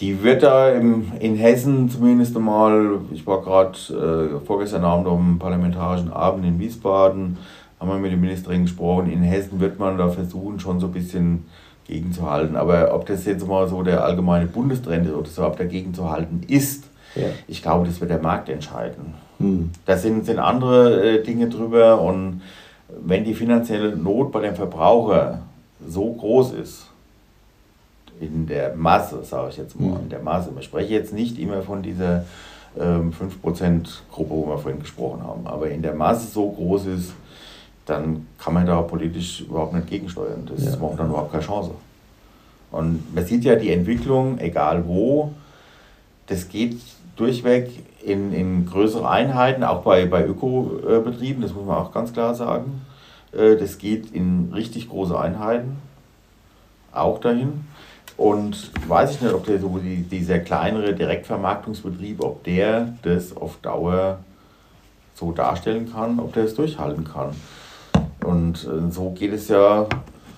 Die 0.00 0.22
wird 0.22 0.44
da 0.44 0.70
im, 0.70 1.10
in 1.18 1.34
Hessen 1.34 1.88
zumindest 1.88 2.36
einmal, 2.36 3.00
ich 3.12 3.26
war 3.26 3.42
gerade 3.42 4.38
äh, 4.40 4.46
vorgestern 4.46 4.84
Abend 4.84 5.08
auf 5.08 5.18
einem 5.18 5.38
parlamentarischen 5.38 6.12
Abend 6.12 6.44
in 6.44 6.60
Wiesbaden, 6.60 7.38
haben 7.80 7.88
wir 7.88 7.98
mit 7.98 8.12
der 8.12 8.18
Ministerin 8.18 8.62
gesprochen, 8.62 9.10
in 9.10 9.22
Hessen 9.22 9.60
wird 9.60 9.78
man 9.78 9.98
da 9.98 10.08
versuchen, 10.08 10.60
schon 10.60 10.80
so 10.80 10.86
ein 10.86 10.92
bisschen 10.92 11.44
gegenzuhalten. 11.86 12.56
Aber 12.56 12.94
ob 12.94 13.06
das 13.06 13.24
jetzt 13.24 13.46
mal 13.46 13.68
so 13.68 13.82
der 13.82 14.04
allgemeine 14.04 14.46
Bundestrend 14.46 15.06
ist 15.06 15.12
oder 15.12 15.28
so 15.28 15.44
ob 15.44 15.56
dagegen 15.56 15.94
zu 15.94 16.10
halten 16.10 16.42
ist, 16.48 16.84
ja. 17.14 17.26
ich 17.46 17.62
glaube, 17.62 17.86
das 17.86 18.00
wird 18.00 18.10
der 18.10 18.20
Markt 18.20 18.48
entscheiden. 18.48 19.14
Hm. 19.38 19.70
Da 19.86 19.96
sind, 19.96 20.24
sind 20.26 20.38
andere 20.38 21.18
äh, 21.18 21.22
Dinge 21.22 21.48
drüber 21.48 22.00
und 22.00 22.42
wenn 22.88 23.24
die 23.24 23.34
finanzielle 23.34 23.96
Not 23.96 24.32
bei 24.32 24.40
dem 24.40 24.54
Verbraucher 24.54 25.40
so 25.86 26.12
groß 26.12 26.52
ist, 26.52 26.86
in 28.20 28.46
der 28.46 28.74
Masse, 28.76 29.24
sage 29.24 29.48
ich 29.50 29.56
jetzt 29.56 29.78
mal, 29.78 29.96
hm. 29.96 30.04
in 30.04 30.08
der 30.08 30.22
Masse, 30.22 30.50
ich 30.58 30.64
spreche 30.64 30.94
jetzt 30.94 31.12
nicht 31.12 31.38
immer 31.38 31.62
von 31.62 31.82
dieser 31.82 32.24
ähm, 32.78 33.12
5%-Gruppe, 33.12 34.30
wo 34.30 34.48
wir 34.48 34.58
vorhin 34.58 34.80
gesprochen 34.80 35.22
haben, 35.22 35.46
aber 35.46 35.70
in 35.70 35.82
der 35.82 35.94
Masse 35.94 36.26
so 36.30 36.50
groß 36.50 36.86
ist, 36.86 37.12
dann 37.86 38.26
kann 38.38 38.54
man 38.54 38.66
da 38.66 38.80
politisch 38.82 39.42
überhaupt 39.42 39.74
nicht 39.74 39.88
gegensteuern. 39.88 40.48
Das 40.48 40.64
ja. 40.64 40.76
macht 40.76 40.98
dann 40.98 41.08
überhaupt 41.08 41.32
keine 41.32 41.44
Chance. 41.44 41.72
Und 42.70 43.14
man 43.14 43.24
sieht 43.24 43.44
ja 43.44 43.54
die 43.56 43.70
Entwicklung, 43.70 44.38
egal 44.38 44.86
wo, 44.86 45.32
das 46.26 46.48
geht 46.48 46.78
durchweg 47.16 47.70
in, 48.02 48.32
in 48.32 48.66
größere 48.66 49.08
Einheiten, 49.08 49.62
auch 49.62 49.82
bei, 49.82 50.06
bei 50.06 50.26
Ökobetrieben, 50.26 51.42
das 51.42 51.54
muss 51.54 51.64
man 51.64 51.76
auch 51.76 51.92
ganz 51.92 52.12
klar 52.12 52.34
sagen. 52.34 52.82
Äh, 53.32 53.56
das 53.56 53.78
geht 53.78 54.10
in 54.10 54.50
richtig 54.52 54.88
große 54.88 55.18
Einheiten 55.18 55.76
auch 56.92 57.20
dahin. 57.20 57.64
Und 58.16 58.70
weiß 58.88 59.12
ich 59.12 59.20
nicht, 59.20 59.34
ob 59.34 59.44
der 59.46 59.58
so 59.58 59.78
die, 59.78 60.02
dieser 60.02 60.38
kleinere 60.38 60.94
Direktvermarktungsbetrieb, 60.94 62.22
ob 62.22 62.44
der 62.44 62.94
das 63.02 63.36
auf 63.36 63.56
Dauer 63.60 64.20
so 65.14 65.32
darstellen 65.32 65.92
kann, 65.92 66.20
ob 66.20 66.32
der 66.32 66.44
es 66.44 66.54
durchhalten 66.54 67.04
kann. 67.04 67.34
Und 68.34 68.64
äh, 68.64 68.90
so 68.90 69.10
geht 69.10 69.32
es 69.32 69.48
ja 69.48 69.86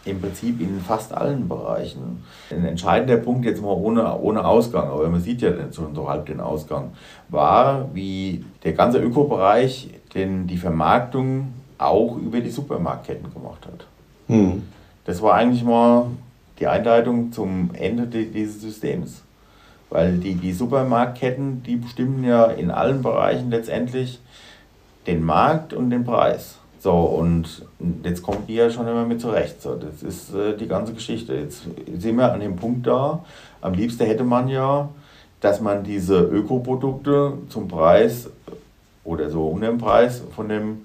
im 0.04 0.20
Prinzip 0.20 0.60
in 0.60 0.80
fast 0.80 1.12
allen 1.12 1.48
Bereichen. 1.48 2.22
Ein 2.50 2.64
entscheidender 2.64 3.16
Punkt, 3.16 3.44
jetzt 3.44 3.60
mal 3.60 3.72
ohne, 3.72 4.18
ohne 4.18 4.44
Ausgang, 4.44 4.88
aber 4.88 5.08
man 5.08 5.20
sieht 5.20 5.42
ja 5.42 5.50
schon 5.72 5.94
so 5.94 6.08
halb 6.08 6.26
den 6.26 6.40
Ausgang, 6.40 6.92
war, 7.28 7.88
wie 7.92 8.44
der 8.62 8.74
ganze 8.74 8.98
Ökobereich 8.98 9.90
denn 10.14 10.46
die 10.46 10.58
Vermarktung 10.58 11.48
auch 11.78 12.16
über 12.16 12.40
die 12.40 12.50
Supermarktketten 12.50 13.32
gemacht 13.32 13.66
hat. 13.66 13.86
Hm. 14.28 14.62
Das 15.04 15.20
war 15.22 15.34
eigentlich 15.34 15.64
mal 15.64 16.06
die 16.58 16.66
Einleitung 16.66 17.32
zum 17.32 17.70
Ende 17.74 18.06
dieses 18.06 18.60
Systems. 18.60 19.22
Weil 19.90 20.18
die, 20.18 20.34
die 20.34 20.52
Supermarktketten, 20.52 21.62
die 21.62 21.76
bestimmen 21.76 22.24
ja 22.24 22.46
in 22.46 22.70
allen 22.70 23.02
Bereichen 23.02 23.50
letztendlich 23.50 24.20
den 25.06 25.24
Markt 25.24 25.72
und 25.72 25.90
den 25.90 26.04
Preis. 26.04 26.58
So, 26.86 26.92
und 26.92 27.66
jetzt 28.04 28.22
kommt 28.22 28.48
die 28.48 28.54
ja 28.54 28.70
schon 28.70 28.86
immer 28.86 29.04
mit 29.04 29.20
zurecht. 29.20 29.60
So, 29.60 29.74
das 29.74 30.04
ist 30.04 30.32
äh, 30.32 30.56
die 30.56 30.68
ganze 30.68 30.92
Geschichte. 30.92 31.34
Jetzt 31.34 31.62
sind 31.98 32.14
wir 32.14 32.32
an 32.32 32.38
dem 32.38 32.54
Punkt 32.54 32.86
da. 32.86 33.24
Am 33.60 33.74
liebsten 33.74 34.04
hätte 34.04 34.22
man 34.22 34.46
ja, 34.46 34.88
dass 35.40 35.60
man 35.60 35.82
diese 35.82 36.20
Ökoprodukte 36.20 37.32
zum 37.48 37.66
Preis 37.66 38.30
oder 39.02 39.30
so 39.30 39.48
um 39.48 39.60
den 39.60 39.78
Preis 39.78 40.22
von 40.36 40.48
dem 40.48 40.84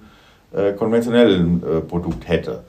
äh, 0.52 0.72
konventionellen 0.72 1.62
äh, 1.62 1.80
Produkt 1.82 2.26
hätte. 2.26 2.64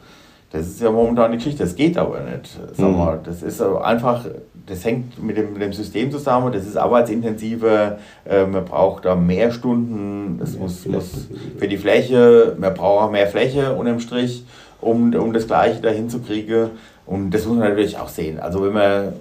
Das 0.54 0.68
ist 0.68 0.82
ja 0.82 0.92
momentan 0.92 1.32
die 1.32 1.38
Geschichte, 1.38 1.64
das 1.64 1.76
geht 1.76 1.98
aber 1.98 2.20
nicht. 2.20 2.60
Sag 2.74 2.88
mhm. 2.88 2.98
mal, 2.98 3.20
das 3.24 3.42
ist 3.42 3.60
einfach, 3.60 4.24
das 4.68 4.86
hängt 4.86 5.22
mit 5.22 5.36
dem, 5.36 5.54
mit 5.54 5.64
dem 5.64 5.74
System 5.74 6.12
zusammen, 6.12 6.54
das 6.54 6.68
ist 6.68 6.78
arbeitsintensiver, 6.78 7.98
äh, 8.24 8.46
man 8.46 8.64
braucht 8.64 9.06
da 9.06 9.16
mehr 9.16 9.52
Stunden, 9.52 10.40
es 10.44 10.56
muss, 10.56 10.86
muss 10.86 11.28
für 11.58 11.68
die 11.68 11.78
Fläche, 11.78 12.56
man 12.60 12.72
braucht 12.76 13.06
auch 13.06 13.12
mehr 13.12 13.26
Fläche 13.26 13.74
unterm 13.74 14.00
Strich, 14.00 14.46
um, 14.80 15.16
um 15.16 15.34
das 15.34 15.48
Gleiche 15.48 15.82
dahin 15.82 16.08
zu 16.08 16.20
kriegen. 16.20 16.70
Und 17.08 17.32
das 17.32 17.48
muss 17.48 17.58
man 17.58 17.70
natürlich 17.70 17.98
auch 17.98 18.10
sehen. 18.10 18.40
Also 18.40 18.64
wenn 18.64 18.74
man 18.74 19.14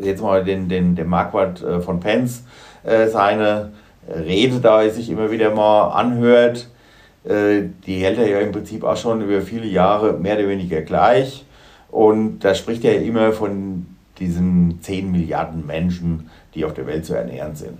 jetzt 0.00 0.22
mal 0.22 0.44
den, 0.44 0.68
den, 0.68 0.94
den 0.94 1.08
Marquardt 1.08 1.64
äh, 1.64 1.80
von 1.80 1.98
Pence 1.98 2.44
äh, 2.84 3.08
seine 3.08 3.72
Rede 4.08 4.60
da 4.60 4.88
sich 4.88 5.10
immer 5.10 5.32
wieder 5.32 5.52
mal 5.52 5.88
anhört, 5.88 6.68
die 7.28 7.98
hält 7.98 8.18
er 8.18 8.28
ja 8.28 8.40
im 8.40 8.52
Prinzip 8.52 8.84
auch 8.84 8.96
schon 8.96 9.22
über 9.22 9.40
viele 9.42 9.66
Jahre 9.66 10.12
mehr 10.12 10.38
oder 10.38 10.48
weniger 10.48 10.82
gleich. 10.82 11.44
Und 11.90 12.40
da 12.40 12.54
spricht 12.54 12.84
er 12.84 12.94
ja 12.94 13.00
immer 13.00 13.32
von 13.32 13.86
diesen 14.18 14.80
10 14.80 15.10
Milliarden 15.10 15.66
Menschen, 15.66 16.30
die 16.54 16.64
auf 16.64 16.74
der 16.74 16.86
Welt 16.86 17.04
zu 17.04 17.14
ernähren 17.14 17.54
sind. 17.54 17.78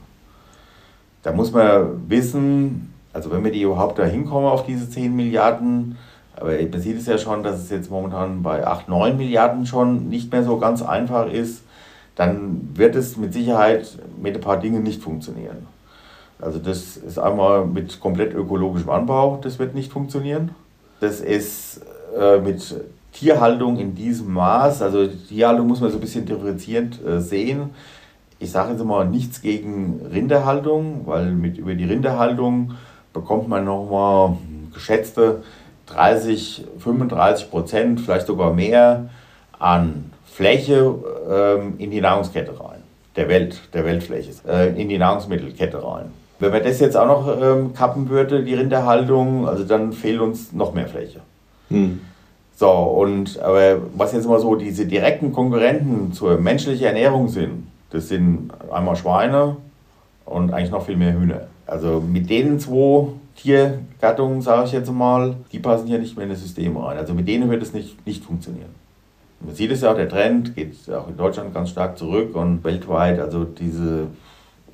Da 1.23 1.33
muss 1.33 1.53
man 1.53 2.09
wissen, 2.09 2.93
also 3.13 3.31
wenn 3.31 3.45
wir 3.45 3.53
die 3.53 3.63
überhaupt 3.63 3.99
da 3.99 4.05
hinkommen 4.05 4.49
auf 4.49 4.65
diese 4.65 4.89
10 4.89 5.15
Milliarden, 5.15 5.97
aber 6.37 6.53
man 6.53 6.81
sieht 6.81 6.99
es 6.99 7.07
ja 7.07 7.17
schon, 7.19 7.43
dass 7.43 7.61
es 7.61 7.71
jetzt 7.71 7.91
momentan 7.91 8.43
bei 8.43 8.67
8, 8.67 8.89
9 8.89 9.17
Milliarden 9.17 9.67
schon 9.67 10.09
nicht 10.09 10.31
mehr 10.31 10.45
so 10.45 10.59
ganz 10.59 10.83
einfach 10.83 11.31
ist, 11.31 11.63
dann 12.15 12.71
wird 12.75 12.95
es 12.95 13.17
mit 13.17 13.33
Sicherheit 13.33 13.99
mit 14.21 14.35
ein 14.35 14.41
paar 14.41 14.59
Dingen 14.59 14.83
nicht 14.83 15.03
funktionieren. 15.03 15.67
Also 16.41 16.59
das 16.59 16.97
ist 16.97 17.19
einmal 17.19 17.67
mit 17.67 18.01
komplett 18.01 18.35
ökologischem 18.35 18.91
Anbau, 18.91 19.39
das 19.43 19.59
wird 19.59 19.75
nicht 19.75 19.93
funktionieren. 19.93 20.51
Das 21.01 21.21
ist 21.21 21.81
äh, 22.19 22.39
mit 22.39 22.75
Tierhaltung 23.13 23.79
in 23.79 23.95
diesem 23.95 24.33
Maß, 24.35 24.83
also 24.83 25.07
Tierhaltung 25.07 25.67
muss 25.67 25.81
man 25.81 25.91
so 25.91 25.97
ein 25.97 26.01
bisschen 26.01 26.27
differenzierend 26.27 27.05
äh, 27.05 27.21
sehen. 27.21 27.71
Ich 28.39 28.51
sage 28.51 28.73
jetzt 28.73 28.85
mal 28.85 29.09
nichts 29.09 29.41
gegen 29.41 30.01
Rinderhaltung, 30.13 31.03
weil 31.07 31.33
mit 31.33 31.57
über 31.57 31.75
die 31.75 31.85
Rinderhaltung 31.85 32.73
bekommt 33.15 33.49
man 33.49 33.65
nochmal 33.65 34.37
geschätzte 34.75 35.43
30, 35.87 36.67
35 36.79 37.51
Prozent, 37.51 38.01
vielleicht 38.01 38.27
sogar 38.27 38.53
mehr 38.53 39.09
an 39.59 40.11
Fläche 40.27 40.95
ähm, 41.31 41.75
in 41.79 41.91
die 41.91 42.03
Nahrungskette 42.03 42.61
rein, 42.61 42.83
der 43.17 43.31
Welt, 43.31 43.63
der 43.73 43.87
Weltfläche, 43.87 44.33
äh, 44.47 44.81
in 44.81 44.91
die 44.91 44.99
Nahrungsmittelkette 44.99 45.83
rein. 45.83 46.11
Wenn 46.39 46.53
man 46.53 46.63
das 46.63 46.81
jetzt 46.81 46.97
auch 46.97 47.07
noch 47.07 47.43
ähm, 47.43 47.73
kappen 47.73 48.09
würde, 48.09 48.45
die 48.45 48.55
Rinderhaltung, 48.55 49.49
also 49.49 49.65
dann 49.65 49.93
fehlt 49.93 50.21
uns 50.21 50.53
noch 50.53 50.75
mehr 50.75 50.87
Fläche. 50.87 51.21
Hm. 51.71 52.01
So, 52.57 52.71
und 52.71 53.39
aber 53.41 53.79
was 53.95 54.13
jetzt 54.13 54.29
mal 54.29 54.41
so 54.41 54.55
diese 54.55 54.87
direkten 54.87 55.33
Konkurrenten 55.33 56.13
zur 56.13 56.39
menschlichen 56.39 56.87
Ernährung 56.87 57.29
sind, 57.29 57.67
das 57.91 58.09
sind 58.09 58.51
einmal 58.73 58.97
Schweine 58.97 59.57
und 60.25 60.53
eigentlich 60.53 60.71
noch 60.71 60.85
viel 60.85 60.97
mehr 60.97 61.13
Hühner. 61.13 61.43
Also 61.67 62.01
mit 62.01 62.31
denen 62.31 62.59
zwei 62.59 63.09
Tiergattungen, 63.37 64.41
sage 64.41 64.67
ich 64.67 64.73
jetzt 64.73 64.91
mal, 64.91 65.37
die 65.53 65.59
passen 65.59 65.87
hier 65.87 65.99
nicht 65.99 66.17
mehr 66.17 66.25
in 66.25 66.31
das 66.31 66.41
System 66.41 66.77
rein. 66.77 66.97
Also 66.97 67.15
mit 67.15 67.29
denen 67.29 67.51
wird 67.51 67.63
es 67.63 67.73
nicht, 67.73 68.07
nicht 68.07 68.25
funktionieren. 68.25 68.75
Man 69.41 69.55
sieht 69.55 69.71
es 69.71 69.83
ja 69.83 69.93
auch, 69.93 69.97
der 69.97 70.09
Trend 70.09 70.57
geht 70.57 70.75
auch 70.91 71.09
in 71.09 71.17
Deutschland 71.17 71.53
ganz 71.53 71.71
stark 71.71 71.99
zurück 71.99 72.35
und 72.35 72.65
weltweit, 72.65 73.21
also 73.21 73.45
diese 73.45 74.07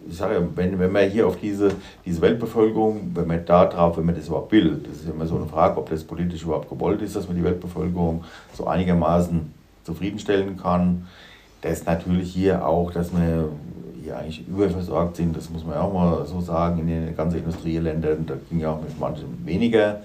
ich 0.08 0.16
sage 0.16 0.34
ja, 0.34 0.40
wenn, 0.54 0.78
wenn 0.78 0.92
man 0.92 1.08
hier 1.08 1.26
auf 1.26 1.36
diese, 1.36 1.72
diese 2.04 2.20
Weltbevölkerung, 2.20 3.12
wenn 3.14 3.26
man 3.26 3.44
da 3.44 3.66
drauf, 3.66 3.96
wenn 3.96 4.06
man 4.06 4.14
das 4.14 4.26
überhaupt 4.26 4.52
will, 4.52 4.80
das 4.86 5.02
ist 5.02 5.08
immer 5.08 5.26
so 5.26 5.36
eine 5.36 5.46
Frage, 5.46 5.78
ob 5.78 5.88
das 5.90 6.04
politisch 6.04 6.42
überhaupt 6.42 6.68
gewollt 6.68 7.02
ist, 7.02 7.16
dass 7.16 7.26
man 7.26 7.36
die 7.36 7.44
Weltbevölkerung 7.44 8.24
so 8.52 8.66
einigermaßen 8.66 9.52
zufriedenstellen 9.84 10.56
kann. 10.56 11.06
Das 11.60 11.72
ist 11.72 11.86
natürlich 11.86 12.32
hier 12.32 12.66
auch, 12.66 12.90
dass 12.90 13.12
man 13.12 13.44
hier 14.02 14.18
eigentlich 14.18 14.46
überversorgt 14.48 15.16
sind, 15.16 15.36
das 15.36 15.48
muss 15.48 15.64
man 15.64 15.74
ja 15.74 15.82
auch 15.82 15.92
mal 15.92 16.26
so 16.26 16.40
sagen, 16.40 16.80
in 16.80 16.88
den 16.88 17.16
ganzen 17.16 17.38
Industrieländern, 17.38 18.26
da 18.26 18.34
ging 18.48 18.60
ja 18.60 18.72
auch 18.72 18.80
mit 18.80 18.98
manchen 18.98 19.46
weniger, 19.46 20.00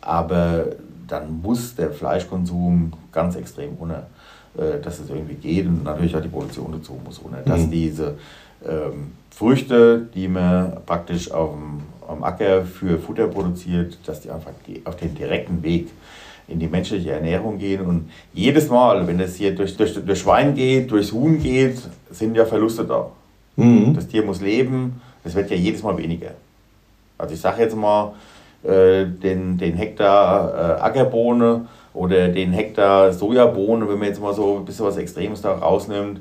aber 0.00 0.66
dann 1.06 1.40
muss 1.40 1.74
der 1.74 1.90
Fleischkonsum 1.90 2.92
ganz 3.10 3.36
extrem 3.36 3.74
runter, 3.74 4.06
äh, 4.56 4.80
dass 4.80 4.98
es 4.98 5.08
irgendwie 5.08 5.34
geht 5.34 5.66
und 5.66 5.84
natürlich 5.84 6.14
auch 6.14 6.22
die 6.22 6.28
Produktion 6.28 6.72
dazu 6.72 6.98
muss 7.02 7.22
runter, 7.22 7.42
dass 7.44 7.66
mhm. 7.66 7.70
diese 7.70 8.14
ähm, 8.64 9.12
Früchte, 9.30 10.08
die 10.14 10.28
man 10.28 10.78
praktisch 10.84 11.30
auf 11.30 11.50
dem, 11.50 11.80
am 12.08 12.24
Acker 12.24 12.62
für 12.64 12.98
Futter 12.98 13.28
produziert, 13.28 13.98
dass 14.04 14.20
die 14.20 14.30
einfach 14.30 14.52
auf 14.84 14.96
den 14.96 15.14
direkten 15.14 15.62
Weg 15.62 15.88
in 16.48 16.58
die 16.58 16.66
menschliche 16.66 17.12
Ernährung 17.12 17.58
gehen. 17.58 17.82
Und 17.82 18.10
jedes 18.34 18.68
Mal, 18.68 19.06
wenn 19.06 19.20
es 19.20 19.36
hier 19.36 19.54
durch, 19.54 19.76
durch, 19.76 19.94
durch 19.94 20.18
Schwein 20.18 20.54
geht, 20.54 20.90
durchs 20.90 21.12
Huhn 21.12 21.40
geht, 21.40 21.80
sind 22.10 22.36
ja 22.36 22.44
Verluste 22.44 22.84
da. 22.84 23.10
Mhm. 23.56 23.94
Das 23.94 24.08
Tier 24.08 24.24
muss 24.24 24.40
leben, 24.40 25.00
es 25.24 25.34
wird 25.34 25.50
ja 25.50 25.56
jedes 25.56 25.82
Mal 25.82 25.96
weniger. 25.96 26.32
Also 27.16 27.34
ich 27.34 27.40
sage 27.40 27.62
jetzt 27.62 27.76
mal, 27.76 28.14
äh, 28.62 29.06
den, 29.06 29.56
den 29.56 29.74
Hektar 29.74 30.78
äh, 30.78 30.80
Ackerbohne 30.82 31.66
oder 31.94 32.28
den 32.28 32.52
Hektar 32.52 33.12
Sojabohne, 33.12 33.88
wenn 33.88 33.98
man 33.98 34.08
jetzt 34.08 34.20
mal 34.20 34.34
so 34.34 34.58
ein 34.58 34.64
bisschen 34.64 34.86
was 34.86 34.96
Extremes 34.96 35.40
da 35.42 35.52
rausnimmt, 35.52 36.20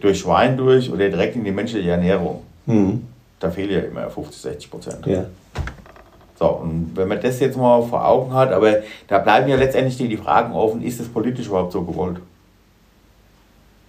durch 0.00 0.20
Schwein 0.20 0.56
durch 0.56 0.90
oder 0.90 1.08
direkt 1.08 1.36
in 1.36 1.44
die 1.44 1.52
menschliche 1.52 1.90
Ernährung. 1.90 2.42
Mhm. 2.66 3.06
Da 3.40 3.50
fehlen 3.50 3.70
ja 3.70 3.80
immer 3.80 4.08
50, 4.08 4.42
60 4.42 4.70
Prozent. 4.70 5.06
Ja. 5.06 5.26
So, 6.38 6.46
und 6.46 6.92
wenn 6.94 7.08
man 7.08 7.20
das 7.20 7.40
jetzt 7.40 7.56
mal 7.56 7.82
vor 7.82 8.06
Augen 8.06 8.32
hat, 8.32 8.52
aber 8.52 8.82
da 9.06 9.18
bleiben 9.18 9.48
ja 9.48 9.56
letztendlich 9.56 9.96
die, 9.96 10.16
Fragen 10.16 10.52
offen, 10.52 10.82
ist 10.82 10.98
das 10.98 11.08
politisch 11.08 11.46
überhaupt 11.46 11.72
so 11.72 11.82
gewollt? 11.82 12.18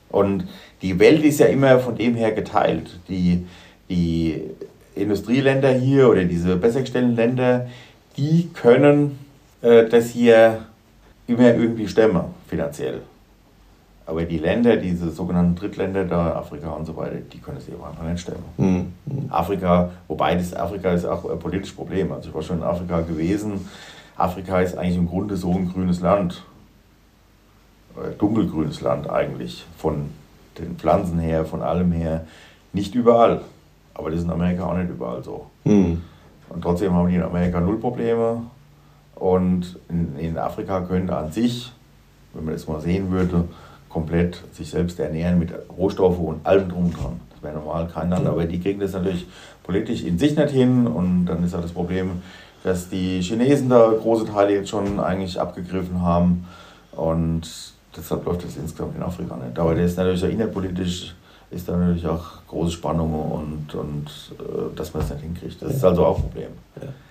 Und 0.10 0.48
die 0.82 1.00
Welt 1.00 1.24
ist 1.24 1.40
ja 1.40 1.48
immer 1.48 1.80
von 1.80 1.96
dem 1.96 2.16
her 2.16 2.32
geteilt. 2.32 3.00
Die, 3.10 3.46
die 3.90 4.42
Industrieländer 4.94 5.74
hier 5.74 6.10
oder 6.10 6.24
diese 6.24 6.56
besser 6.56 6.82
gestellten 6.82 7.16
Länder, 7.16 7.68
die 8.16 8.50
können 8.54 9.20
äh, 9.62 9.86
das 9.90 10.10
hier 10.10 10.66
immer 11.28 11.54
irgendwie 11.54 11.88
stemmen, 11.88 12.26
finanziell. 12.48 13.02
Aber 14.08 14.24
die 14.24 14.38
Länder, 14.38 14.78
diese 14.78 15.10
sogenannten 15.10 15.56
Drittländer 15.56 16.06
da, 16.06 16.36
Afrika 16.36 16.70
und 16.70 16.86
so 16.86 16.96
weiter, 16.96 17.16
die 17.16 17.40
können 17.40 17.58
es 17.58 17.68
eben 17.68 17.84
einfach 17.84 18.04
nicht 18.04 18.20
stemmen. 18.20 18.44
Mhm. 18.58 18.94
Afrika, 19.30 19.90
wobei 20.08 20.36
das 20.36 20.54
Afrika 20.54 20.92
ist 20.92 21.06
auch 21.06 21.28
ein 21.30 21.40
politisches 21.40 21.76
Problem. 21.76 22.12
Also 22.12 22.30
ich 22.30 22.36
war 22.36 22.44
schon 22.44 22.58
in 22.58 22.64
Afrika 22.64 23.02
gewesen. 23.02 23.68
Afrika 24.16 24.62
ist 24.62 24.78
eigentlich 24.78 24.98
im 24.98 25.08
Grunde 25.08 25.36
so 25.38 25.52
ein 25.52 25.72
grünes 25.72 26.02
Land. 26.02 26.44
Dunkelgrünes 28.20 28.82
Land 28.82 29.10
eigentlich. 29.10 29.66
Von 29.78 30.12
den 30.60 30.76
Pflanzen 30.78 31.18
her, 31.18 31.46
von 31.46 31.64
allem 31.64 31.92
her. 31.92 32.28
Nicht 32.74 32.94
überall. 32.94 33.42
Aber 33.96 34.12
das 34.12 34.20
ist 34.20 34.26
in 34.26 34.32
Amerika 34.32 34.66
auch 34.66 34.78
nicht 34.78 34.90
überall 34.90 35.24
so. 35.24 35.48
Mhm. 35.64 36.02
Und 36.50 36.62
trotzdem 36.62 36.94
haben 36.94 37.10
die 37.10 37.16
in 37.16 37.24
Amerika 37.24 37.60
null 37.60 37.80
Probleme. 37.80 38.44
Und 39.16 39.80
in, 39.90 40.16
in 40.20 40.38
Afrika 40.38 40.82
könnte 40.82 41.16
an 41.16 41.32
sich, 41.32 41.72
wenn 42.34 42.46
man 42.46 42.54
das 42.54 42.68
mal 42.68 42.82
sehen 42.82 43.10
würde, 43.10 43.46
komplett 43.96 44.44
sich 44.52 44.70
selbst 44.70 45.00
ernähren 45.00 45.40
mit 45.40 45.54
Rohstoffen 45.70 46.26
und 46.26 46.46
allem 46.46 46.68
drum 46.68 46.88
und 46.88 46.98
dran. 46.98 47.22
Das 47.32 47.42
wäre 47.42 47.56
normal 47.56 47.88
kein 47.88 48.10
Land, 48.10 48.28
aber 48.28 48.44
die 48.44 48.60
kriegen 48.60 48.82
das 48.82 48.92
natürlich 48.92 49.26
politisch 49.64 50.04
in 50.04 50.20
sich 50.20 50.36
nicht 50.36 50.50
hin 50.50 50.86
und 50.86 51.28
dann 51.28 51.42
ist 51.46 51.56
auch 51.56 51.62
das 51.62 51.72
Problem, 51.72 52.22
dass 52.66 52.90
die 52.90 53.22
Chinesen 53.22 53.70
da 53.70 53.94
große 53.98 54.26
Teile 54.26 54.54
jetzt 54.54 54.70
schon 54.70 55.00
eigentlich 55.00 55.40
abgegriffen 55.40 56.02
haben 56.02 56.46
und 56.92 57.44
deshalb 57.96 58.26
läuft 58.26 58.44
das 58.44 58.58
insgesamt 58.58 58.98
in 58.98 59.02
Afrika 59.02 59.38
nicht. 59.38 59.58
Aber 59.58 59.74
das 59.76 59.92
ist 59.92 59.98
natürlich 59.98 60.26
auch 60.26 60.30
innerpolitisch 60.30 61.16
ist 61.52 61.70
da 61.70 61.78
natürlich 61.78 62.06
auch 62.06 62.26
große 62.50 62.72
Spannungen 62.72 63.32
und, 63.32 63.76
und 63.76 64.08
äh, 64.40 64.76
dass 64.76 64.94
man 64.94 65.04
es 65.04 65.10
nicht 65.12 65.22
hinkriegt. 65.22 65.62
Das 65.62 65.74
ist 65.74 65.86
also 65.86 66.06
auch 66.06 66.18
ein 66.18 66.24
Problem. 66.24 66.50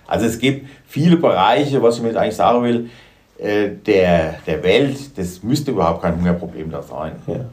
Also 0.05 0.27
es 0.27 0.37
gibt 0.37 0.69
viele 0.85 1.17
Bereiche, 1.17 1.81
was 1.81 1.95
ich 1.95 2.03
mir 2.03 2.09
jetzt 2.09 2.17
eigentlich 2.17 2.35
sagen 2.35 2.63
will, 2.63 2.89
äh, 3.37 3.69
der, 3.85 4.35
der 4.47 4.63
Welt, 4.63 5.17
das 5.17 5.43
müsste 5.43 5.71
überhaupt 5.71 6.01
kein 6.01 6.17
Hungerproblem 6.17 6.71
da 6.71 6.81
sein. 6.81 7.13
Ja. 7.27 7.45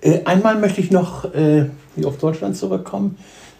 Äh, 0.00 0.24
einmal 0.24 0.58
möchte 0.58 0.80
ich 0.80 0.90
noch 0.90 1.32
äh, 1.34 1.66
auf 2.04 2.18
Deutschland 2.18 2.56
zurückkommen. 2.56 3.16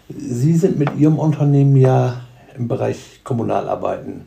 Sie 0.09 0.55
sind 0.55 0.77
mit 0.77 0.95
Ihrem 0.97 1.17
Unternehmen 1.17 1.75
ja 1.77 2.21
im 2.57 2.67
Bereich 2.67 3.21
Kommunalarbeiten 3.23 4.25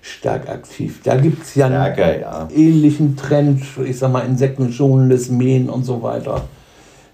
stark 0.00 0.48
aktiv. 0.48 1.00
Da 1.02 1.16
gibt 1.16 1.42
es 1.42 1.54
ja 1.56 1.66
einen 1.66 1.94
Stärker, 1.94 2.20
ja. 2.20 2.48
ähnlichen 2.54 3.16
Trend, 3.16 3.62
ich 3.84 3.98
sag 3.98 4.12
mal, 4.12 4.20
insektenschonendes 4.20 5.30
Mähen 5.30 5.68
und 5.68 5.84
so 5.84 6.02
weiter. 6.02 6.44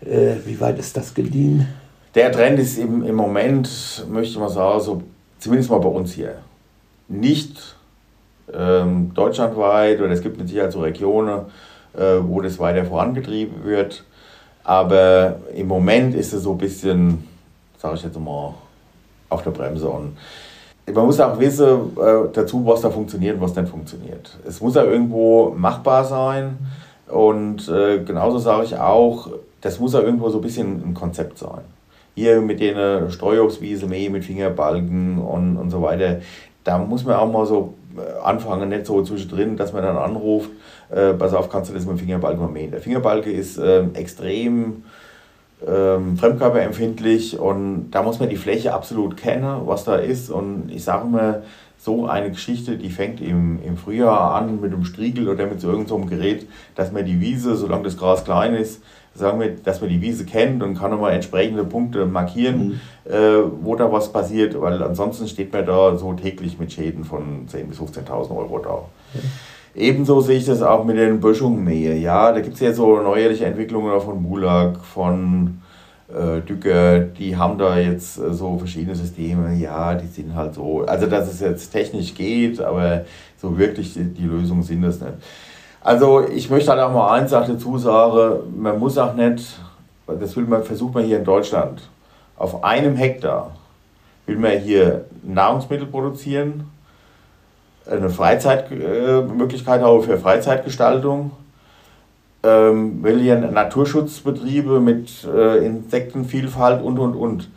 Äh, 0.05 0.35
wie 0.45 0.61
weit 0.61 0.79
ist 0.79 0.97
das 0.97 1.15
gediehen? 1.15 1.69
Der 2.15 2.31
Trend 2.31 2.59
ist 2.59 2.77
im, 2.77 3.03
im 3.03 3.15
Moment, 3.15 4.07
möchte 4.11 4.33
ich 4.33 4.39
mal 4.39 4.51
sagen, 4.51 4.81
so, 4.81 5.03
zumindest 5.39 5.71
mal 5.71 5.79
bei 5.79 5.89
uns 5.89 6.13
hier, 6.13 6.35
nicht 7.09 7.77
ähm, 8.57 9.13
deutschlandweit 9.15 10.01
oder 10.01 10.11
es 10.11 10.23
gibt 10.23 10.39
mit 10.39 10.49
Sicherheit 10.49 10.73
so 10.73 10.81
Regionen, 10.81 11.47
äh, 11.95 12.19
wo 12.23 12.41
das 12.41 12.59
weiter 12.59 12.85
vorangetrieben 12.85 13.65
wird. 13.65 14.05
Aber 14.65 15.37
im 15.55 15.67
Moment 15.67 16.15
ist 16.15 16.33
es 16.33 16.43
so 16.43 16.53
ein 16.53 16.59
bisschen, 16.59 17.29
sage 17.79 17.97
ich 17.97 18.03
jetzt 18.05 18.19
mal, 18.19 18.55
auf 19.29 19.43
der 19.43 19.51
Bremse. 19.51 19.89
Und 19.89 20.17
man 20.93 21.07
muss 21.07 21.21
auch 21.21 21.39
wissen 21.39 21.97
äh, 21.97 22.29
dazu, 22.33 22.65
was 22.67 22.81
da 22.81 22.91
funktioniert 22.91 23.37
und 23.37 23.43
was 23.43 23.55
nicht 23.55 23.69
funktioniert. 23.69 24.39
Es 24.47 24.61
muss 24.61 24.75
ja 24.75 24.85
irgendwo 24.85 25.51
machbar 25.57 26.05
sein. 26.05 26.59
Und 27.09 27.69
äh, 27.69 28.03
genauso 28.05 28.39
sage 28.39 28.65
ich 28.65 28.77
auch, 28.77 29.31
das 29.61 29.79
muss 29.79 29.93
ja 29.93 30.01
irgendwo 30.01 30.29
so 30.29 30.39
ein 30.39 30.43
bisschen 30.43 30.83
ein 30.85 30.95
Konzept 30.95 31.39
sein. 31.39 31.61
Hier 32.15 32.41
mit 32.41 32.61
den 32.61 33.11
Streuobstwiese, 33.11 33.87
mit 33.87 34.25
Fingerbalken 34.25 35.19
und, 35.19 35.57
und 35.57 35.71
so 35.71 35.81
weiter, 35.83 36.21
da 36.65 36.79
muss 36.79 37.05
man 37.05 37.17
auch 37.17 37.31
mal 37.31 37.47
so 37.47 37.75
äh, 37.82 37.82
anfangen, 38.23 38.69
nicht 38.69 38.87
so 38.87 39.03
zwischendrin, 39.03 39.57
dass 39.57 39.73
man 39.73 39.83
dann 39.83 39.97
anruft, 39.97 40.51
äh, 40.91 41.13
pass 41.15 41.35
auf, 41.35 41.49
kannst 41.49 41.71
du 41.71 41.75
das 41.75 41.85
mit 41.85 41.97
dem 41.97 41.99
Fingerbalken 41.99 42.41
mal 42.41 42.51
mähen. 42.51 42.71
Der 42.71 42.81
Fingerbalke 42.81 43.31
ist 43.31 43.59
äh, 43.59 43.85
extrem 43.95 44.85
ähm, 45.67 46.17
fremdkörperempfindlich 46.17 47.39
und 47.39 47.91
da 47.91 48.03
muss 48.03 48.19
man 48.19 48.29
die 48.29 48.37
Fläche 48.37 48.75
absolut 48.75 49.17
kennen, 49.17 49.63
was 49.67 49.85
da 49.85 49.97
ist. 49.97 50.31
Und 50.31 50.71
ich 50.71 50.85
sage 50.85 51.07
mal, 51.07 51.43
so 51.79 52.07
eine 52.07 52.31
Geschichte, 52.31 52.77
die 52.77 52.91
fängt 52.91 53.21
im, 53.21 53.61
im 53.65 53.77
Frühjahr 53.77 54.37
an 54.37 54.61
mit 54.61 54.73
einem 54.73 54.85
Striegel 54.85 55.29
oder 55.29 55.47
mit 55.47 55.61
so 55.61 55.69
irgendeinem 55.69 56.03
so 56.03 56.07
Gerät, 56.07 56.47
dass 56.77 56.93
man 56.93 57.05
die 57.05 57.21
Wiese, 57.21 57.57
solange 57.57 57.83
das 57.83 57.97
Gras 57.97 58.25
klein 58.25 58.55
ist, 58.55 58.83
sagen 59.15 59.41
wir, 59.41 59.51
dass 59.51 59.81
man 59.81 59.91
die 59.91 60.01
Wiese 60.01 60.25
kennt 60.25 60.63
und 60.63 60.79
kann 60.79 60.91
nochmal 60.91 61.13
entsprechende 61.13 61.65
Punkte 61.65 62.07
markieren, 62.07 62.81
mhm. 63.05 63.13
äh, 63.13 63.43
wo 63.63 63.77
da 63.77 63.91
was 63.93 64.13
passiert, 64.13 64.61
weil 64.61 64.83
ansonsten 64.83 65.29
steht 65.29 65.53
man 65.53 65.67
da 65.67 65.97
so 65.97 66.13
täglich 66.15 66.59
mit 66.59 66.73
Schäden 66.73 67.05
von 67.05 67.47
10.000 67.47 67.65
bis 67.65 67.79
15.000 67.79 68.37
Euro 68.37 68.59
da. 68.59 68.79
Mhm. 69.15 69.21
Ebenso 69.75 70.21
sehe 70.21 70.37
ich 70.37 70.45
das 70.45 70.63
auch 70.63 70.85
mit 70.85 70.99
den 70.99 71.21
Böschungmähe. 71.21 71.97
Ja, 71.97 72.33
da 72.33 72.41
gibt 72.41 72.55
es 72.55 72.61
ja 72.61 72.75
so 72.75 73.01
neuerliche 73.01 73.47
Entwicklungen 73.47 73.99
von 74.03 74.23
Mulag, 74.23 74.79
von 74.85 75.63
äh, 76.13 76.41
Dücker, 76.43 77.01
die 77.01 77.37
haben 77.37 77.57
da 77.57 77.79
jetzt 77.79 78.19
äh, 78.19 78.35
so 78.35 78.59
verschiedene 78.59 78.95
Systeme. 78.95 79.55
Ja, 79.55 79.95
die 79.95 80.07
sind 80.07 80.35
halt 80.35 80.55
so, 80.55 80.83
also 80.83 81.07
dass 81.07 81.33
es 81.33 81.41
jetzt 81.41 81.71
technisch 81.71 82.15
geht, 82.15 82.61
aber 82.61 83.05
so 83.41 83.57
wirklich 83.59 83.95
die, 83.95 84.05
die 84.05 84.27
Lösungen 84.27 84.63
sind 84.63 84.83
das 84.83 85.01
nicht. 85.01 85.15
Also 85.85 86.27
ich 86.29 86.49
möchte 86.49 86.71
halt 86.71 86.81
auch 86.81 86.93
mal 86.93 87.13
eins 87.19 87.33
dazu 87.33 87.77
sagen, 87.77 88.61
man 88.61 88.79
muss 88.79 88.97
auch 88.99 89.15
nicht, 89.15 89.59
das 90.07 90.37
will 90.37 90.45
man, 90.45 90.63
versucht 90.63 90.95
man 90.95 91.05
hier 91.05 91.19
in 91.19 91.25
Deutschland, 91.25 91.83
auf 92.37 92.63
einem 92.63 92.95
Hektar 92.97 93.51
will 94.27 94.37
man 94.37 94.59
hier 94.59 95.07
Nahrungsmittel 95.25 95.87
produzieren, 95.87 96.71
eine 97.91 98.11
Freizeitmöglichkeit 98.11 99.83
haben 99.83 100.03
für 100.03 100.19
Freizeitgestaltung, 100.19 101.33
ähm, 102.45 103.03
will 103.03 103.21
hier 103.21 103.37
Naturschutzbetriebe 103.37 104.81
mit 104.81 105.25
äh, 105.25 105.67
Insektenvielfalt 105.67 106.81
und 106.83 107.01
und 107.01 107.15
und. 107.15 107.51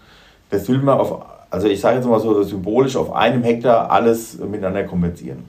Das 0.50 0.68
will 0.68 0.80
man 0.80 1.00
auf, 1.00 1.24
also 1.52 1.68
ich 1.68 1.80
sage 1.80 1.98
jetzt 1.98 2.08
mal 2.08 2.20
so 2.20 2.42
symbolisch, 2.42 2.96
auf 2.96 3.14
einem 3.14 3.44
Hektar 3.44 3.92
alles 3.92 4.40
miteinander 4.40 4.84
kompensieren. 4.84 5.46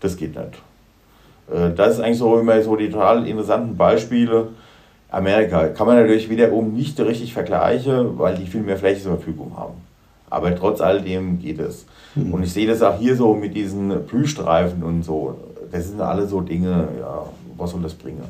Das 0.00 0.16
geht 0.16 0.36
nicht. 0.36 0.62
Äh, 1.52 1.70
das 1.74 1.94
ist 1.94 2.00
eigentlich 2.00 2.18
so 2.18 2.38
immer 2.38 2.60
so 2.62 2.76
die 2.76 2.90
total 2.90 3.26
interessanten 3.26 3.76
Beispiele. 3.76 4.48
Amerika 5.10 5.68
kann 5.68 5.86
man 5.86 5.96
natürlich 5.96 6.28
wiederum 6.28 6.74
nicht 6.74 6.98
richtig 7.00 7.32
vergleichen, 7.32 8.18
weil 8.18 8.34
die 8.34 8.46
viel 8.46 8.62
mehr 8.62 8.76
Fläche 8.76 9.02
zur 9.02 9.16
Verfügung 9.16 9.52
haben. 9.56 9.74
Aber 10.28 10.54
trotz 10.54 10.80
alledem 10.80 11.38
geht 11.38 11.60
es. 11.60 11.86
Mhm. 12.14 12.34
Und 12.34 12.42
ich 12.42 12.52
sehe 12.52 12.66
das 12.66 12.82
auch 12.82 12.98
hier 12.98 13.14
so 13.14 13.34
mit 13.34 13.54
diesen 13.54 14.06
Blühstreifen 14.06 14.82
und 14.82 15.04
so. 15.04 15.36
Das 15.70 15.88
sind 15.88 16.00
alle 16.00 16.26
so 16.26 16.40
Dinge, 16.40 16.88
ja, 17.00 17.24
was 17.56 17.70
soll 17.70 17.82
das 17.82 17.94
bringen? 17.94 18.24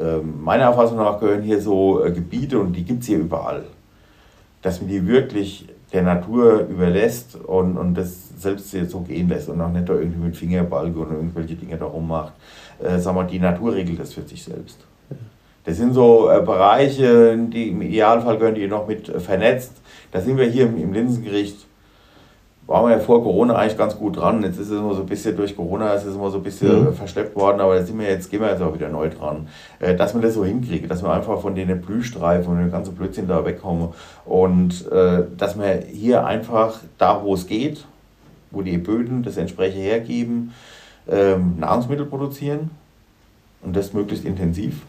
Ähm, 0.00 0.42
meiner 0.42 0.70
Auffassung 0.70 0.98
nach 0.98 1.20
gehören 1.20 1.42
hier 1.42 1.60
so 1.60 2.04
äh, 2.04 2.10
Gebiete 2.10 2.58
und 2.58 2.72
die 2.74 2.84
gibt 2.84 3.02
es 3.02 3.08
hier 3.08 3.18
überall. 3.18 3.62
Dass 4.60 4.80
man 4.80 4.90
die 4.90 5.06
wirklich 5.06 5.66
der 5.94 6.02
Natur 6.02 6.66
überlässt 6.68 7.36
und, 7.36 7.78
und 7.78 7.94
das 7.94 8.30
selbst 8.36 8.70
so 8.90 9.00
gehen 9.00 9.28
lässt 9.28 9.48
und 9.48 9.60
auch 9.60 9.70
nicht 9.70 9.88
da 9.88 9.94
irgendwie 9.94 10.26
mit 10.26 10.36
Fingerbalge 10.36 10.98
oder 10.98 11.12
irgendwelche 11.12 11.54
Dinge 11.54 11.78
da 11.78 11.86
rummacht. 11.86 12.32
Äh, 12.82 12.98
sag 12.98 13.14
mal, 13.14 13.24
die 13.24 13.38
Natur 13.38 13.74
regelt 13.74 14.00
das 14.00 14.12
für 14.12 14.22
sich 14.22 14.42
selbst. 14.42 14.78
Das 15.64 15.76
sind 15.76 15.94
so 15.94 16.28
äh, 16.28 16.42
Bereiche, 16.42 17.38
die 17.38 17.68
im 17.68 17.80
Idealfall 17.80 18.36
gehören 18.38 18.56
die 18.56 18.66
noch 18.66 18.88
mit 18.88 19.06
vernetzt. 19.22 19.72
Da 20.10 20.20
sind 20.20 20.36
wir 20.36 20.46
hier 20.46 20.66
im, 20.66 20.76
im 20.76 20.92
Linsengericht 20.92 21.64
waren 22.66 22.86
wir 22.86 22.96
ja 22.96 22.98
vor 22.98 23.22
Corona 23.22 23.56
eigentlich 23.56 23.76
ganz 23.76 23.96
gut 23.96 24.16
dran. 24.16 24.42
Jetzt 24.42 24.58
ist 24.58 24.70
es 24.70 24.78
immer 24.78 24.94
so 24.94 25.02
ein 25.02 25.06
bisschen 25.06 25.36
durch 25.36 25.54
Corona, 25.54 25.92
ist 25.92 26.04
es 26.04 26.14
immer 26.14 26.30
so 26.30 26.38
ein 26.38 26.42
bisschen 26.42 26.84
mhm. 26.84 26.94
verschleppt 26.94 27.36
worden, 27.36 27.60
aber 27.60 27.74
da 27.78 27.84
sind 27.84 27.98
wir 27.98 28.08
jetzt, 28.08 28.30
gehen 28.30 28.40
wir 28.40 28.50
jetzt 28.50 28.62
auch 28.62 28.74
wieder 28.74 28.88
neu 28.88 29.10
dran. 29.10 29.48
Äh, 29.80 29.94
dass 29.94 30.14
wir 30.14 30.22
das 30.22 30.34
so 30.34 30.44
hinkriegen, 30.44 30.88
dass 30.88 31.02
wir 31.02 31.12
einfach 31.12 31.40
von 31.40 31.54
den 31.54 31.80
Blühstreifen 31.80 32.52
und 32.52 32.58
den 32.58 32.70
ganzen 32.70 32.94
Blödsinn 32.94 33.28
da 33.28 33.44
wegkommen 33.44 33.88
und 34.24 34.90
äh, 34.90 35.24
dass 35.36 35.58
wir 35.58 35.82
hier 35.92 36.24
einfach 36.24 36.80
da, 36.96 37.22
wo 37.22 37.34
es 37.34 37.46
geht, 37.46 37.84
wo 38.50 38.62
die 38.62 38.78
Böden 38.78 39.22
das 39.22 39.36
entsprechend 39.36 39.82
hergeben, 39.82 40.54
ähm, 41.06 41.56
Nahrungsmittel 41.58 42.06
produzieren 42.06 42.70
und 43.62 43.76
das 43.76 43.92
möglichst 43.92 44.24
intensiv, 44.24 44.80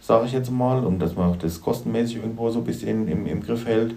sage 0.00 0.26
ich 0.26 0.32
jetzt 0.32 0.50
mal, 0.50 0.84
und 0.84 0.98
dass 0.98 1.14
man 1.14 1.36
das 1.40 1.60
kostenmäßig 1.60 2.16
irgendwo 2.16 2.50
so 2.50 2.58
ein 2.58 2.64
bisschen 2.64 3.06
im, 3.06 3.26
im 3.26 3.42
Griff 3.42 3.64
hält 3.64 3.94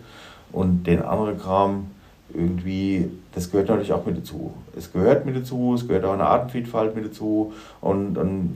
und 0.52 0.86
den 0.86 1.02
anderen 1.02 1.40
Kram 1.40 1.88
irgendwie, 2.34 3.10
das 3.34 3.52
gehört 3.52 3.70
natürlich 3.70 3.94
auch 3.94 4.06
mit 4.06 4.18
dazu. 4.18 4.54
Es 4.78 4.92
gehört 4.92 5.26
mit 5.26 5.36
dazu, 5.36 5.74
es 5.76 5.88
gehört 5.88 6.06
auch 6.06 6.14
eine 6.14 6.26
Artenvielfalt 6.26 6.96
mit 6.96 7.06
dazu 7.06 7.54
und, 7.82 8.18
und 8.18 8.56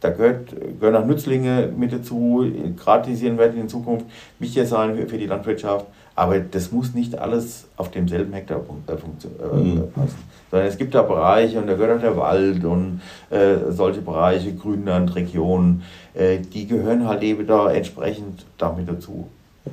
da 0.00 0.10
gehört, 0.10 0.54
gehören 0.80 0.96
auch 0.96 1.06
Nützlinge 1.06 1.70
mit 1.76 1.92
dazu, 1.92 2.46
gratisieren 2.76 3.38
werden 3.38 3.60
in 3.60 3.68
Zukunft 3.68 4.06
wichtiger 4.38 4.66
sein 4.66 4.96
für, 4.96 5.06
für 5.06 5.18
die 5.18 5.26
Landwirtschaft, 5.26 5.86
aber 6.14 6.38
das 6.38 6.72
muss 6.72 6.94
nicht 6.94 7.18
alles 7.18 7.66
auf 7.76 7.90
demselben 7.90 8.32
Hektar 8.32 8.60
äh, 8.88 8.92
äh, 8.92 9.56
mhm. 9.56 9.92
passen. 9.92 10.18
Sondern 10.50 10.68
es 10.68 10.78
gibt 10.78 10.94
da 10.94 11.02
Bereiche 11.02 11.60
und 11.60 11.66
da 11.66 11.74
gehört 11.74 11.98
auch 11.98 12.00
der 12.00 12.16
Wald 12.16 12.64
und 12.64 13.02
äh, 13.30 13.70
solche 13.70 14.00
Bereiche, 14.00 14.54
Grünland, 14.54 15.14
Regionen, 15.14 15.82
äh, 16.14 16.38
die 16.38 16.66
gehören 16.66 17.06
halt 17.06 17.22
eben 17.22 17.46
da 17.46 17.70
entsprechend 17.70 18.46
damit 18.56 18.88
dazu. 18.88 19.28
Ja. 19.66 19.72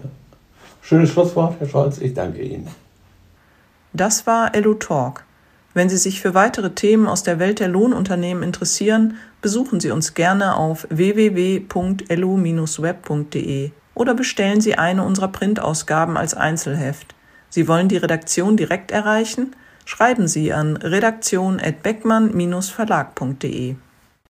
Schönes 0.82 1.10
Schlusswort, 1.12 1.56
Herr 1.60 1.68
Scholz, 1.68 2.00
ich 2.00 2.14
danke 2.14 2.42
Ihnen. 2.42 2.68
Das 3.96 4.28
war 4.28 4.54
Elu 4.54 4.74
Talk. 4.74 5.24
Wenn 5.74 5.88
Sie 5.88 5.96
sich 5.96 6.20
für 6.20 6.34
weitere 6.34 6.72
Themen 6.72 7.08
aus 7.08 7.24
der 7.24 7.40
Welt 7.40 7.62
der 7.62 7.70
Lohnunternehmen 7.70 8.44
interessieren, 8.44 9.16
besuchen 9.42 9.80
Sie 9.80 9.90
uns 9.90 10.14
gerne 10.14 10.58
auf 10.58 10.86
www.elu-web.de 10.90 13.72
oder 13.94 14.14
bestellen 14.14 14.60
Sie 14.60 14.78
eine 14.78 15.04
unserer 15.04 15.30
Printausgaben 15.30 16.18
als 16.18 16.34
Einzelheft. 16.34 17.16
Sie 17.50 17.70
wollen 17.70 17.88
die 17.88 17.96
Redaktion 17.96 18.58
direkt 18.58 18.92
erreichen? 18.92 19.56
Schreiben 19.86 20.28
Sie 20.28 20.52
an 20.52 20.76
redaktion@beckmann-verlag.de. 20.76 23.76